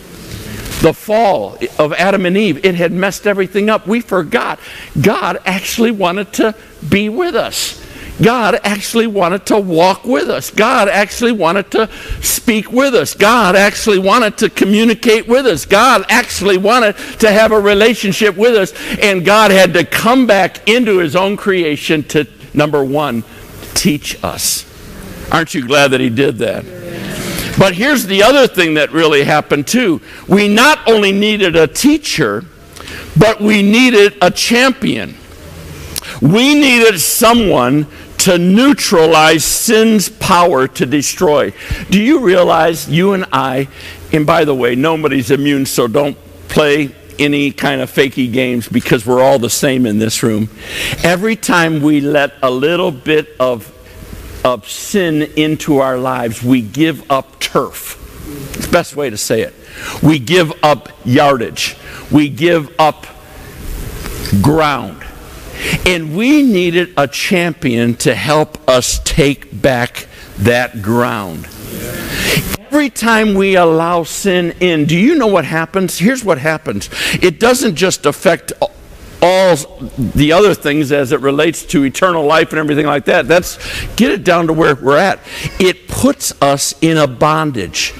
The 0.82 0.92
fall 0.92 1.56
of 1.78 1.92
Adam 1.94 2.26
and 2.26 2.36
Eve, 2.36 2.64
it 2.64 2.74
had 2.74 2.92
messed 2.92 3.26
everything 3.26 3.70
up. 3.70 3.86
We 3.86 4.00
forgot. 4.00 4.58
God 5.00 5.40
actually 5.46 5.90
wanted 5.90 6.32
to 6.34 6.54
be 6.88 7.08
with 7.08 7.34
us. 7.34 7.82
God 8.22 8.58
actually 8.62 9.06
wanted 9.06 9.44
to 9.46 9.58
walk 9.58 10.04
with 10.04 10.30
us. 10.30 10.50
God 10.50 10.88
actually 10.88 11.32
wanted 11.32 11.70
to 11.72 11.90
speak 12.22 12.72
with 12.72 12.94
us. 12.94 13.14
God 13.14 13.56
actually 13.56 13.98
wanted 13.98 14.38
to 14.38 14.48
communicate 14.48 15.28
with 15.28 15.46
us. 15.46 15.66
God 15.66 16.04
actually 16.08 16.56
wanted 16.56 16.96
to 17.20 17.30
have 17.30 17.52
a 17.52 17.60
relationship 17.60 18.36
with 18.36 18.54
us. 18.54 18.72
And 19.02 19.24
God 19.24 19.50
had 19.50 19.74
to 19.74 19.84
come 19.84 20.26
back 20.26 20.66
into 20.68 20.98
his 20.98 21.14
own 21.14 21.36
creation 21.36 22.02
to, 22.04 22.26
number 22.54 22.82
one, 22.82 23.22
teach 23.74 24.22
us. 24.24 24.64
Aren't 25.30 25.54
you 25.54 25.66
glad 25.66 25.90
that 25.90 26.00
he 26.00 26.08
did 26.08 26.38
that? 26.38 26.64
But 27.58 27.74
here's 27.74 28.06
the 28.06 28.22
other 28.22 28.46
thing 28.46 28.74
that 28.74 28.92
really 28.92 29.24
happened 29.24 29.66
too. 29.66 30.00
We 30.28 30.48
not 30.48 30.86
only 30.88 31.12
needed 31.12 31.56
a 31.56 31.66
teacher, 31.66 32.44
but 33.18 33.40
we 33.40 33.62
needed 33.62 34.16
a 34.22 34.30
champion. 34.30 35.16
We 36.20 36.54
needed 36.54 36.98
someone 37.00 37.86
to 38.18 38.38
neutralize 38.38 39.44
sin's 39.44 40.08
power 40.08 40.66
to 40.68 40.86
destroy. 40.86 41.52
Do 41.90 42.00
you 42.00 42.20
realize 42.20 42.88
you 42.88 43.12
and 43.12 43.26
I, 43.32 43.68
and 44.12 44.26
by 44.26 44.44
the 44.44 44.54
way, 44.54 44.74
nobody's 44.74 45.30
immune, 45.30 45.66
so 45.66 45.86
don't 45.86 46.16
play 46.48 46.94
any 47.18 47.50
kind 47.50 47.80
of 47.80 47.90
fakey 47.90 48.30
games 48.32 48.68
because 48.68 49.06
we're 49.06 49.22
all 49.22 49.38
the 49.38 49.50
same 49.50 49.86
in 49.86 49.98
this 49.98 50.22
room. 50.22 50.50
Every 51.02 51.36
time 51.36 51.80
we 51.82 52.00
let 52.00 52.34
a 52.42 52.50
little 52.50 52.90
bit 52.90 53.28
of 53.40 53.72
of 54.44 54.68
sin 54.68 55.22
into 55.36 55.78
our 55.78 55.98
lives, 55.98 56.40
we 56.40 56.62
give 56.62 57.10
up 57.10 57.40
turf. 57.40 58.00
It's 58.54 58.66
the 58.66 58.72
best 58.72 58.94
way 58.94 59.10
to 59.10 59.16
say 59.16 59.40
it. 59.42 59.54
We 60.02 60.20
give 60.20 60.52
up 60.62 60.88
yardage. 61.04 61.76
We 62.12 62.28
give 62.28 62.72
up 62.78 63.06
ground. 64.42 65.05
And 65.86 66.16
we 66.16 66.42
needed 66.42 66.92
a 66.96 67.06
champion 67.06 67.94
to 67.96 68.14
help 68.14 68.68
us 68.68 69.00
take 69.04 69.60
back 69.60 70.08
that 70.38 70.82
ground. 70.82 71.46
Every 72.70 72.90
time 72.90 73.34
we 73.34 73.56
allow 73.56 74.02
sin 74.02 74.54
in, 74.60 74.84
do 74.84 74.98
you 74.98 75.14
know 75.14 75.28
what 75.28 75.44
happens? 75.44 75.98
Here's 75.98 76.24
what 76.24 76.38
happens 76.38 76.90
it 77.22 77.40
doesn't 77.40 77.76
just 77.76 78.04
affect 78.06 78.52
all 79.22 79.54
the 80.14 80.32
other 80.32 80.54
things 80.54 80.92
as 80.92 81.12
it 81.12 81.20
relates 81.20 81.64
to 81.64 81.84
eternal 81.84 82.24
life 82.24 82.50
and 82.50 82.58
everything 82.58 82.86
like 82.86 83.06
that. 83.06 83.26
That's 83.26 83.58
get 83.94 84.10
it 84.12 84.24
down 84.24 84.46
to 84.48 84.52
where 84.52 84.74
we're 84.74 84.98
at. 84.98 85.20
It 85.58 85.85
puts 85.96 86.30
us 86.42 86.74
in 86.82 86.98
a 86.98 87.06
bondage. 87.06 87.94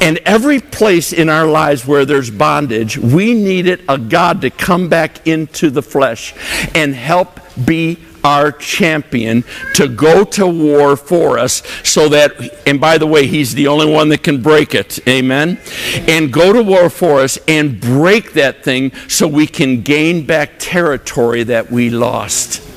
And 0.00 0.18
every 0.18 0.60
place 0.60 1.12
in 1.12 1.28
our 1.28 1.46
lives 1.46 1.84
where 1.84 2.04
there's 2.04 2.30
bondage, 2.30 2.96
we 2.96 3.34
needed 3.34 3.82
a 3.88 3.98
God 3.98 4.40
to 4.42 4.50
come 4.50 4.88
back 4.88 5.26
into 5.26 5.68
the 5.68 5.82
flesh 5.82 6.32
and 6.76 6.94
help 6.94 7.40
be 7.66 7.98
our 8.22 8.52
champion 8.52 9.42
to 9.74 9.88
go 9.88 10.22
to 10.22 10.46
war 10.46 10.96
for 10.96 11.38
us 11.38 11.62
so 11.82 12.08
that, 12.10 12.32
and 12.68 12.80
by 12.80 12.98
the 12.98 13.06
way, 13.06 13.26
he's 13.26 13.54
the 13.54 13.66
only 13.66 13.90
one 13.90 14.10
that 14.10 14.22
can 14.22 14.40
break 14.42 14.74
it. 14.74 15.00
Amen. 15.08 15.58
And 16.06 16.32
go 16.32 16.52
to 16.52 16.62
war 16.62 16.88
for 16.88 17.18
us 17.20 17.36
and 17.48 17.80
break 17.80 18.34
that 18.34 18.62
thing 18.62 18.92
so 19.08 19.26
we 19.26 19.48
can 19.48 19.82
gain 19.82 20.24
back 20.24 20.52
territory 20.58 21.42
that 21.44 21.70
we 21.70 21.90
lost. 21.90 22.69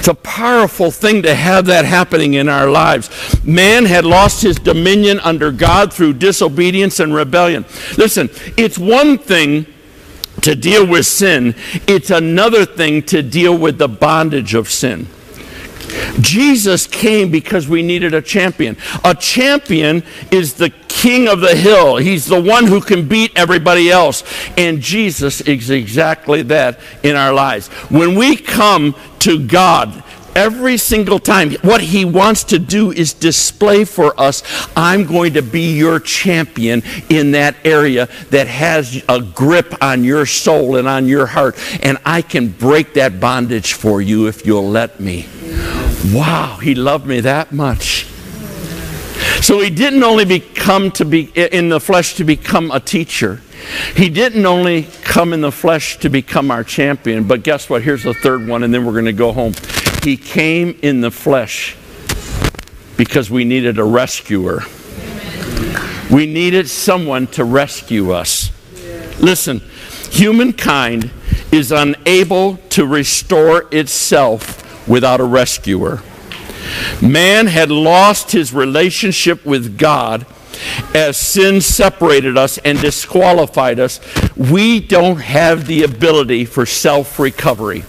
It's 0.00 0.08
a 0.08 0.14
powerful 0.14 0.90
thing 0.90 1.24
to 1.24 1.34
have 1.34 1.66
that 1.66 1.84
happening 1.84 2.32
in 2.32 2.48
our 2.48 2.70
lives. 2.70 3.10
Man 3.44 3.84
had 3.84 4.06
lost 4.06 4.40
his 4.40 4.56
dominion 4.56 5.20
under 5.20 5.52
God 5.52 5.92
through 5.92 6.14
disobedience 6.14 7.00
and 7.00 7.14
rebellion. 7.14 7.66
Listen, 7.98 8.30
it's 8.56 8.78
one 8.78 9.18
thing 9.18 9.66
to 10.40 10.54
deal 10.54 10.86
with 10.86 11.04
sin, 11.04 11.54
it's 11.86 12.08
another 12.08 12.64
thing 12.64 13.02
to 13.02 13.20
deal 13.20 13.58
with 13.58 13.76
the 13.76 13.88
bondage 13.88 14.54
of 14.54 14.70
sin. 14.70 15.06
Jesus 16.22 16.86
came 16.86 17.30
because 17.30 17.68
we 17.68 17.82
needed 17.82 18.14
a 18.14 18.22
champion. 18.22 18.78
A 19.04 19.14
champion 19.14 20.02
is 20.30 20.54
the 20.54 20.70
king 21.00 21.28
of 21.28 21.40
the 21.40 21.56
hill. 21.56 21.96
He's 21.96 22.26
the 22.26 22.40
one 22.40 22.66
who 22.66 22.80
can 22.82 23.08
beat 23.08 23.32
everybody 23.34 23.90
else. 23.90 24.22
And 24.58 24.82
Jesus 24.82 25.40
is 25.40 25.70
exactly 25.70 26.42
that 26.42 26.78
in 27.02 27.16
our 27.16 27.32
lives. 27.32 27.68
When 27.88 28.16
we 28.16 28.36
come 28.36 28.94
to 29.20 29.46
God, 29.46 30.04
every 30.36 30.76
single 30.76 31.18
time. 31.18 31.52
What 31.62 31.80
he 31.80 32.04
wants 32.04 32.44
to 32.44 32.58
do 32.58 32.92
is 32.92 33.12
display 33.12 33.84
for 33.84 34.18
us 34.18 34.44
I'm 34.76 35.04
going 35.04 35.34
to 35.34 35.42
be 35.42 35.76
your 35.76 35.98
champion 35.98 36.84
in 37.08 37.32
that 37.32 37.56
area 37.64 38.08
that 38.30 38.46
has 38.46 39.02
a 39.08 39.20
grip 39.20 39.82
on 39.82 40.04
your 40.04 40.26
soul 40.26 40.76
and 40.76 40.86
on 40.86 41.06
your 41.08 41.26
heart, 41.26 41.56
and 41.82 41.98
I 42.04 42.22
can 42.22 42.48
break 42.48 42.94
that 42.94 43.18
bondage 43.18 43.72
for 43.72 44.00
you 44.00 44.28
if 44.28 44.46
you'll 44.46 44.70
let 44.70 45.00
me. 45.00 45.26
Wow, 46.14 46.58
he 46.62 46.76
loved 46.76 47.06
me 47.06 47.20
that 47.20 47.50
much. 47.50 48.06
So 49.42 49.60
he 49.60 49.70
didn't 49.70 50.02
only 50.02 50.24
become 50.24 50.90
to 50.92 51.04
be 51.04 51.22
in 51.34 51.70
the 51.70 51.80
flesh 51.80 52.14
to 52.16 52.24
become 52.24 52.70
a 52.70 52.78
teacher. 52.78 53.40
He 53.96 54.08
didn't 54.08 54.44
only 54.46 54.84
come 55.02 55.32
in 55.32 55.40
the 55.40 55.52
flesh 55.52 55.98
to 55.98 56.08
become 56.08 56.50
our 56.50 56.62
champion, 56.62 57.24
but 57.24 57.42
guess 57.42 57.68
what? 57.68 57.82
Here's 57.82 58.02
the 58.02 58.14
third 58.14 58.46
one, 58.46 58.62
and 58.62 58.72
then 58.72 58.84
we're 58.84 58.92
going 58.92 59.06
to 59.06 59.12
go 59.12 59.32
home. 59.32 59.54
He 60.02 60.16
came 60.16 60.78
in 60.82 61.00
the 61.00 61.10
flesh 61.10 61.76
because 62.96 63.30
we 63.30 63.44
needed 63.44 63.78
a 63.78 63.84
rescuer. 63.84 64.62
We 66.10 66.26
needed 66.26 66.68
someone 66.68 67.26
to 67.28 67.44
rescue 67.44 68.12
us. 68.12 68.50
Listen, 69.20 69.60
humankind 70.10 71.10
is 71.52 71.72
unable 71.72 72.56
to 72.70 72.86
restore 72.86 73.66
itself 73.72 74.88
without 74.88 75.20
a 75.20 75.24
rescuer. 75.24 76.02
Man 77.02 77.46
had 77.46 77.70
lost 77.70 78.32
his 78.32 78.52
relationship 78.52 79.44
with 79.44 79.78
God 79.78 80.26
as 80.94 81.16
sin 81.16 81.60
separated 81.60 82.36
us 82.36 82.58
and 82.58 82.80
disqualified 82.80 83.78
us. 83.78 84.00
We 84.36 84.80
don't 84.80 85.20
have 85.20 85.66
the 85.66 85.84
ability 85.84 86.44
for 86.44 86.66
self 86.66 87.18
recovery. 87.18 87.84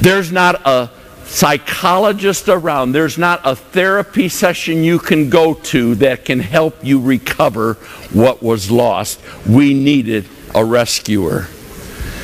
There's 0.00 0.30
not 0.30 0.66
a 0.66 0.90
psychologist 1.24 2.48
around, 2.48 2.92
there's 2.92 3.18
not 3.18 3.40
a 3.44 3.56
therapy 3.56 4.28
session 4.28 4.84
you 4.84 4.98
can 4.98 5.30
go 5.30 5.54
to 5.54 5.94
that 5.96 6.24
can 6.24 6.38
help 6.38 6.84
you 6.84 7.00
recover 7.00 7.74
what 8.12 8.42
was 8.42 8.70
lost. 8.70 9.20
We 9.46 9.74
needed 9.74 10.26
a 10.54 10.64
rescuer. 10.64 11.48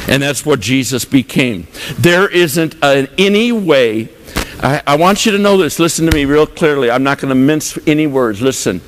And 0.09 0.23
that's 0.23 0.47
what 0.47 0.61
Jesus 0.61 1.05
became. 1.05 1.67
There 1.99 2.29
isn't 2.29 2.77
a, 2.83 3.09
any 3.19 3.53
way. 3.53 4.09
I, 4.63 4.83
I 4.87 4.97
want 4.97 5.25
you 5.25 5.33
to 5.33 5.39
know 5.39 5.57
this. 5.57 5.79
Listen 5.79 6.05
to 6.07 6.15
me 6.15 6.27
real 6.27 6.47
clearly. 6.47 6.91
I'm 6.91 7.03
not 7.03 7.19
going 7.19 7.31
to 7.31 7.35
mince 7.35 7.79
any 7.87 8.07
words. 8.07 8.43
Listen, 8.43 8.83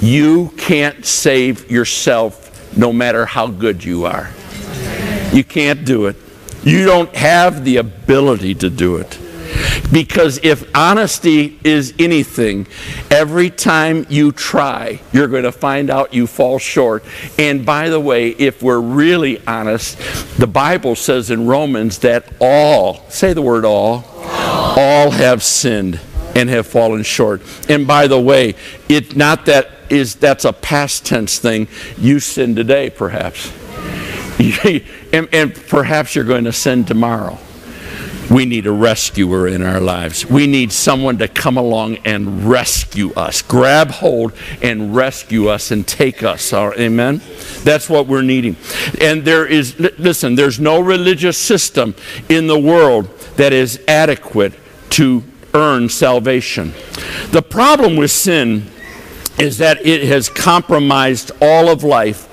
you 0.00 0.48
can't 0.56 1.06
save 1.06 1.70
yourself 1.70 2.76
no 2.76 2.92
matter 2.92 3.24
how 3.24 3.46
good 3.46 3.84
you 3.84 4.04
are. 4.04 4.30
You 5.32 5.44
can't 5.44 5.84
do 5.84 6.06
it. 6.06 6.16
You 6.64 6.84
don't 6.84 7.14
have 7.14 7.64
the 7.64 7.76
ability 7.76 8.56
to 8.56 8.70
do 8.70 8.96
it. 8.96 9.18
Because 9.92 10.40
if 10.42 10.74
honesty 10.74 11.58
is 11.62 11.94
anything, 11.98 12.66
every 13.10 13.50
time 13.50 14.06
you 14.08 14.32
try, 14.32 15.00
you're 15.12 15.28
going 15.28 15.42
to 15.44 15.52
find 15.52 15.90
out 15.90 16.14
you 16.14 16.26
fall 16.26 16.58
short. 16.58 17.04
And 17.38 17.64
by 17.64 17.90
the 17.90 18.00
way, 18.00 18.30
if 18.30 18.62
we're 18.62 18.80
really 18.80 19.46
honest, 19.46 19.98
the 20.38 20.46
Bible 20.46 20.96
says 20.96 21.30
in 21.30 21.46
Romans 21.46 21.98
that 21.98 22.32
all, 22.40 23.08
say 23.10 23.34
the 23.34 23.42
word 23.42 23.64
all, 23.64 24.11
all, 24.76 25.10
have 25.10 25.42
sinned 25.42 26.00
and 26.34 26.48
have 26.48 26.66
fallen 26.66 27.02
short. 27.02 27.42
And 27.68 27.86
by 27.86 28.06
the 28.06 28.20
way, 28.20 28.54
it 28.88 29.16
not 29.16 29.46
that 29.46 29.70
is 29.90 30.14
that's 30.16 30.44
a 30.44 30.52
past 30.52 31.04
tense 31.04 31.38
thing. 31.38 31.68
You 31.98 32.20
sin 32.20 32.54
today, 32.54 32.90
perhaps. 32.90 33.52
and, 35.12 35.28
and 35.32 35.54
perhaps 35.54 36.14
you're 36.14 36.24
going 36.24 36.44
to 36.44 36.52
sin 36.52 36.84
tomorrow. 36.84 37.38
We 38.30 38.46
need 38.46 38.66
a 38.66 38.72
rescuer 38.72 39.46
in 39.46 39.62
our 39.62 39.80
lives. 39.80 40.24
We 40.24 40.46
need 40.46 40.72
someone 40.72 41.18
to 41.18 41.28
come 41.28 41.58
along 41.58 41.96
and 41.98 42.48
rescue 42.48 43.12
us, 43.12 43.42
grab 43.42 43.90
hold 43.90 44.32
and 44.62 44.96
rescue 44.96 45.48
us 45.48 45.70
and 45.70 45.86
take 45.86 46.22
us. 46.22 46.52
Amen? 46.54 47.20
That's 47.62 47.90
what 47.90 48.06
we're 48.06 48.22
needing. 48.22 48.56
And 49.00 49.24
there 49.24 49.44
is, 49.44 49.78
listen, 49.78 50.34
there's 50.34 50.58
no 50.58 50.80
religious 50.80 51.36
system 51.36 51.94
in 52.30 52.46
the 52.46 52.58
world 52.58 53.06
that 53.36 53.52
is 53.52 53.82
adequate 53.86 54.54
to 54.92 55.22
earn 55.54 55.88
salvation. 55.88 56.72
The 57.30 57.42
problem 57.42 57.96
with 57.96 58.10
sin 58.10 58.66
is 59.38 59.58
that 59.58 59.84
it 59.86 60.04
has 60.04 60.28
compromised 60.28 61.30
all 61.40 61.68
of 61.68 61.82
life 61.82 62.28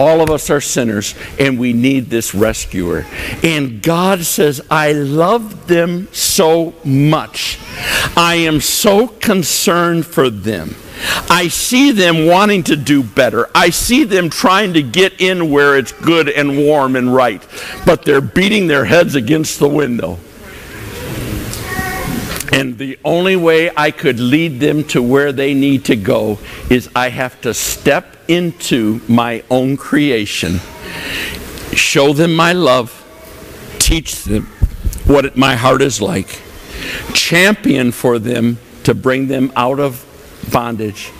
all 0.00 0.22
of 0.22 0.30
us 0.30 0.48
are 0.48 0.62
sinners, 0.62 1.14
and 1.38 1.58
we 1.58 1.74
need 1.74 2.06
this 2.06 2.34
rescuer. 2.34 3.04
And 3.42 3.82
God 3.82 4.24
says, 4.24 4.62
I 4.70 4.92
love 4.92 5.66
them 5.66 6.08
so 6.10 6.72
much. 6.84 7.58
I 8.16 8.36
am 8.36 8.62
so 8.62 9.08
concerned 9.08 10.06
for 10.06 10.30
them. 10.30 10.74
I 11.28 11.48
see 11.48 11.92
them 11.92 12.26
wanting 12.26 12.62
to 12.64 12.76
do 12.76 13.02
better. 13.02 13.50
I 13.54 13.68
see 13.68 14.04
them 14.04 14.30
trying 14.30 14.72
to 14.72 14.82
get 14.82 15.20
in 15.20 15.50
where 15.50 15.76
it's 15.76 15.92
good 15.92 16.30
and 16.30 16.56
warm 16.56 16.96
and 16.96 17.14
right, 17.14 17.46
but 17.84 18.06
they're 18.06 18.22
beating 18.22 18.68
their 18.68 18.86
heads 18.86 19.14
against 19.14 19.58
the 19.58 19.68
window. 19.68 20.18
And 22.52 22.78
the 22.78 22.98
only 23.04 23.36
way 23.36 23.70
I 23.76 23.90
could 23.90 24.18
lead 24.18 24.60
them 24.60 24.84
to 24.88 25.02
where 25.02 25.32
they 25.32 25.54
need 25.54 25.84
to 25.86 25.96
go 25.96 26.38
is 26.68 26.88
I 26.96 27.10
have 27.10 27.40
to 27.42 27.54
step 27.54 28.16
into 28.28 29.00
my 29.08 29.42
own 29.50 29.76
creation, 29.76 30.60
show 31.72 32.12
them 32.12 32.34
my 32.34 32.52
love, 32.52 32.96
teach 33.78 34.24
them 34.24 34.46
what 35.06 35.36
my 35.36 35.54
heart 35.56 35.82
is 35.82 36.00
like, 36.00 36.40
champion 37.12 37.92
for 37.92 38.18
them 38.18 38.58
to 38.84 38.94
bring 38.94 39.28
them 39.28 39.52
out 39.56 39.78
of 39.78 40.04
bondage, 40.52 41.10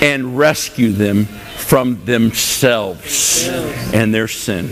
and 0.00 0.38
rescue 0.38 0.92
them 0.92 1.24
from 1.24 2.04
themselves 2.04 3.48
and 3.92 4.12
their 4.12 4.28
sin. 4.28 4.70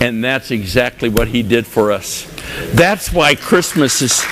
And 0.00 0.22
that's 0.22 0.50
exactly 0.50 1.08
what 1.08 1.28
he 1.28 1.42
did 1.42 1.66
for 1.66 1.92
us. 1.92 2.26
That's 2.74 3.12
why 3.12 3.34
Christmas 3.34 4.02
is 4.02 4.24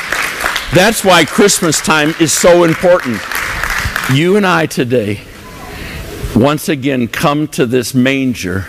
that's 0.74 1.04
why 1.04 1.24
Christmas 1.24 1.80
time 1.80 2.14
is 2.18 2.32
so 2.32 2.64
important. 2.64 3.20
You 4.12 4.36
and 4.36 4.44
I 4.44 4.66
today, 4.66 5.20
once 6.34 6.68
again, 6.68 7.06
come 7.06 7.46
to 7.48 7.64
this 7.64 7.94
manger, 7.94 8.66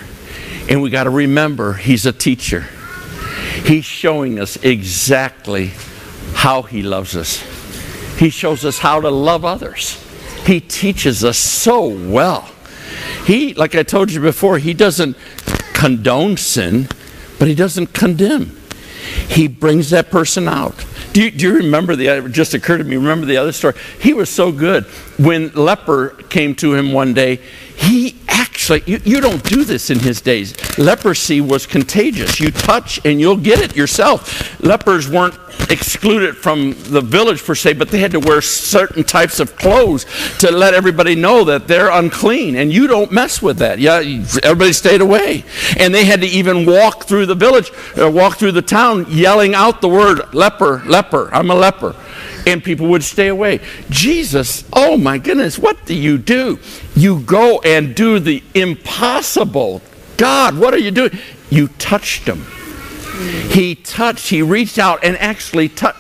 and 0.70 0.84
we 0.84 0.91
got 0.91 1.06
to 1.06 1.10
remember 1.10 1.74
He's 1.74 2.06
a 2.06 2.13
teacher. 2.13 2.65
He's 3.65 3.86
showing 3.86 4.39
us 4.39 4.56
exactly 4.58 5.72
how 6.34 6.62
He 6.62 6.84
loves 6.84 7.15
us, 7.15 7.39
He 8.20 8.30
shows 8.30 8.65
us 8.65 8.78
how 8.78 9.02
to 9.02 9.10
love 9.10 9.44
others. 9.44 10.02
He 10.46 10.60
teaches 10.62 11.24
us 11.24 11.39
so 11.39 11.88
well. 11.88 12.48
He, 13.26 13.56
like 13.56 13.74
I 13.74 13.82
told 13.82 14.12
you 14.12 14.22
before, 14.22 14.60
He 14.60 14.76
doesn't 14.76 15.18
condone 15.74 16.38
sin, 16.38 16.88
but 17.39 17.48
He 17.48 17.56
doesn't 17.56 17.94
condemn. 17.94 18.56
He 19.28 19.48
brings 19.48 19.89
that 19.89 20.12
person 20.12 20.48
out. 20.48 20.86
Do 21.15 21.23
you, 21.23 21.32
do 21.32 21.47
you 21.47 21.56
remember 21.60 21.95
the, 21.95 22.08
it 22.08 22.32
just 22.34 22.54
occurred 22.54 22.80
to 22.80 22.84
me, 22.84 22.97
remember 22.97 23.25
the 23.25 23.38
other 23.38 23.54
story? 23.54 23.73
He 24.01 24.13
was 24.13 24.30
so 24.30 24.51
good. 24.51 24.84
When 25.17 25.49
leper 25.54 26.10
came 26.28 26.56
to 26.56 26.73
him 26.73 26.91
one 26.91 27.13
day, 27.13 27.38
he 27.78 28.14
actually 28.71 28.75
actually, 28.75 28.93
you, 28.93 29.15
you 29.15 29.21
don't 29.21 29.43
do 29.43 29.63
this 29.63 29.89
in 29.89 29.99
his 29.99 30.21
days. 30.21 30.56
Leprosy 30.78 31.41
was 31.41 31.65
contagious. 31.65 32.39
You 32.39 32.51
touch 32.51 32.99
and 33.06 33.19
you'll 33.19 33.38
get 33.38 33.60
it 33.60 33.75
yourself. 33.75 34.60
Lepers 34.63 35.10
weren't 35.10 35.38
excluded 35.69 36.36
from 36.36 36.75
the 36.91 37.01
village 37.01 37.43
per 37.43 37.56
se, 37.56 37.73
but 37.73 37.89
they 37.89 37.99
had 37.99 38.12
to 38.12 38.19
wear 38.19 38.41
certain 38.41 39.04
types 39.04 39.39
of 39.39 39.56
clothes 39.56 40.06
to 40.39 40.51
let 40.51 40.73
everybody 40.73 41.15
know 41.15 41.43
that 41.45 41.67
they're 41.67 41.89
unclean, 41.89 42.56
and 42.56 42.71
you 42.71 42.88
don't 42.88 43.12
mess 43.12 43.41
with 43.41 43.58
that. 43.60 43.80
Yeah, 43.80 43.99
everybody 44.43 44.73
stayed 44.73 45.01
away, 45.01 45.45
and 45.80 45.93
they 45.93 46.06
had 46.06 46.21
to 46.21 46.28
even 46.28 46.65
walk 46.65 47.06
through 47.06 47.25
the 47.28 47.36
village, 47.36 47.71
uh, 47.97 48.10
walk 48.12 48.38
through 48.38 48.51
the 48.51 48.62
town, 48.62 49.06
yelling 49.10 49.56
out 49.56 49.82
the 49.82 49.89
word 49.89 50.34
leper, 50.34 50.84
leper. 50.86 51.30
I'm 51.34 51.49
a 51.49 51.56
leper. 51.56 51.95
And 52.45 52.63
people 52.63 52.88
would 52.88 53.03
stay 53.03 53.27
away. 53.27 53.60
Jesus, 53.89 54.63
oh 54.71 54.97
my 54.97 55.17
goodness, 55.17 55.58
what 55.58 55.86
do 55.86 55.95
you 55.95 56.17
do? 56.17 56.60
You 56.95 57.21
go 57.21 57.60
and 57.62 57.95
do 57.95 58.19
the 58.19 58.43
impossible. 58.53 59.81
God, 60.17 60.58
what 60.58 60.73
are 60.73 60.79
you 60.79 60.91
doing? 60.91 61.12
You 61.49 61.67
touched 61.69 62.27
him. 62.27 62.45
He 63.49 63.75
touched, 63.75 64.29
he 64.29 64.41
reached 64.41 64.77
out 64.77 65.03
and 65.03 65.17
actually 65.17 65.69
touched. 65.69 65.99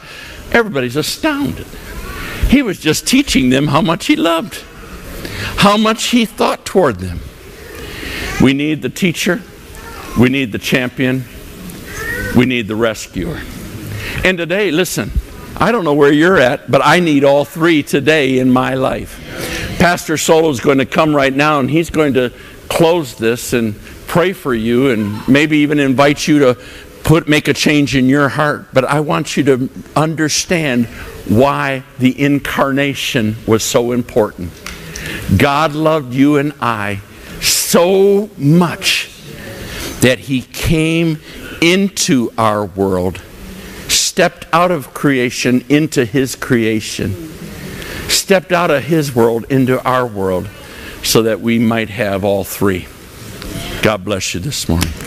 Everybody's 0.51 0.95
astounded. 0.95 1.65
He 2.49 2.61
was 2.61 2.79
just 2.79 3.07
teaching 3.07 3.49
them 3.49 3.67
how 3.67 3.81
much 3.81 4.05
he 4.05 4.15
loved, 4.15 4.63
how 5.57 5.77
much 5.77 6.05
he 6.05 6.25
thought 6.25 6.65
toward 6.65 6.99
them. 6.99 7.19
We 8.41 8.53
need 8.53 8.81
the 8.81 8.89
teacher, 8.89 9.41
we 10.19 10.29
need 10.29 10.51
the 10.51 10.59
champion, 10.59 11.23
we 12.35 12.45
need 12.45 12.67
the 12.67 12.75
rescuer. 12.75 13.41
And 14.23 14.37
today, 14.37 14.71
listen, 14.71 15.11
I 15.57 15.71
don't 15.71 15.85
know 15.85 15.93
where 15.93 16.11
you're 16.11 16.37
at, 16.37 16.69
but 16.69 16.81
I 16.83 16.99
need 16.99 17.23
all 17.23 17.45
three 17.45 17.81
today 17.81 18.39
in 18.39 18.51
my 18.51 18.73
life. 18.73 19.21
Pastor 19.79 20.17
Solo 20.17 20.49
is 20.49 20.59
going 20.59 20.79
to 20.79 20.85
come 20.85 21.15
right 21.15 21.33
now 21.33 21.59
and 21.59 21.69
he's 21.69 21.89
going 21.89 22.13
to 22.15 22.33
close 22.67 23.15
this 23.15 23.53
and 23.53 23.79
pray 24.07 24.33
for 24.33 24.53
you 24.53 24.91
and 24.91 25.27
maybe 25.27 25.59
even 25.59 25.79
invite 25.79 26.27
you 26.27 26.39
to 26.39 26.57
put 27.03 27.27
make 27.27 27.47
a 27.47 27.53
change 27.53 27.95
in 27.95 28.09
your 28.09 28.27
heart 28.27 28.65
but 28.73 28.83
i 28.83 28.99
want 28.99 29.37
you 29.37 29.43
to 29.43 29.69
understand 29.95 30.85
why 31.27 31.83
the 31.99 32.19
incarnation 32.19 33.35
was 33.45 33.63
so 33.63 33.91
important 33.91 34.51
god 35.37 35.73
loved 35.73 36.13
you 36.13 36.37
and 36.37 36.51
i 36.61 36.99
so 37.41 38.27
much 38.37 39.11
that 40.01 40.17
he 40.17 40.41
came 40.41 41.19
into 41.61 42.31
our 42.39 42.65
world 42.65 43.21
stepped 44.15 44.47
out 44.53 44.71
of 44.71 44.93
creation 44.93 45.61
into 45.67 46.05
his 46.05 46.37
creation 46.37 47.29
stepped 48.07 48.53
out 48.53 48.71
of 48.71 48.81
his 48.81 49.13
world 49.13 49.43
into 49.49 49.77
our 49.83 50.07
world 50.07 50.47
so 51.03 51.23
that 51.23 51.41
we 51.41 51.59
might 51.59 51.89
have 51.89 52.23
all 52.23 52.45
three. 52.45 52.87
God 53.81 54.05
bless 54.05 54.33
you 54.33 54.39
this 54.39 54.69
morning 54.69 55.04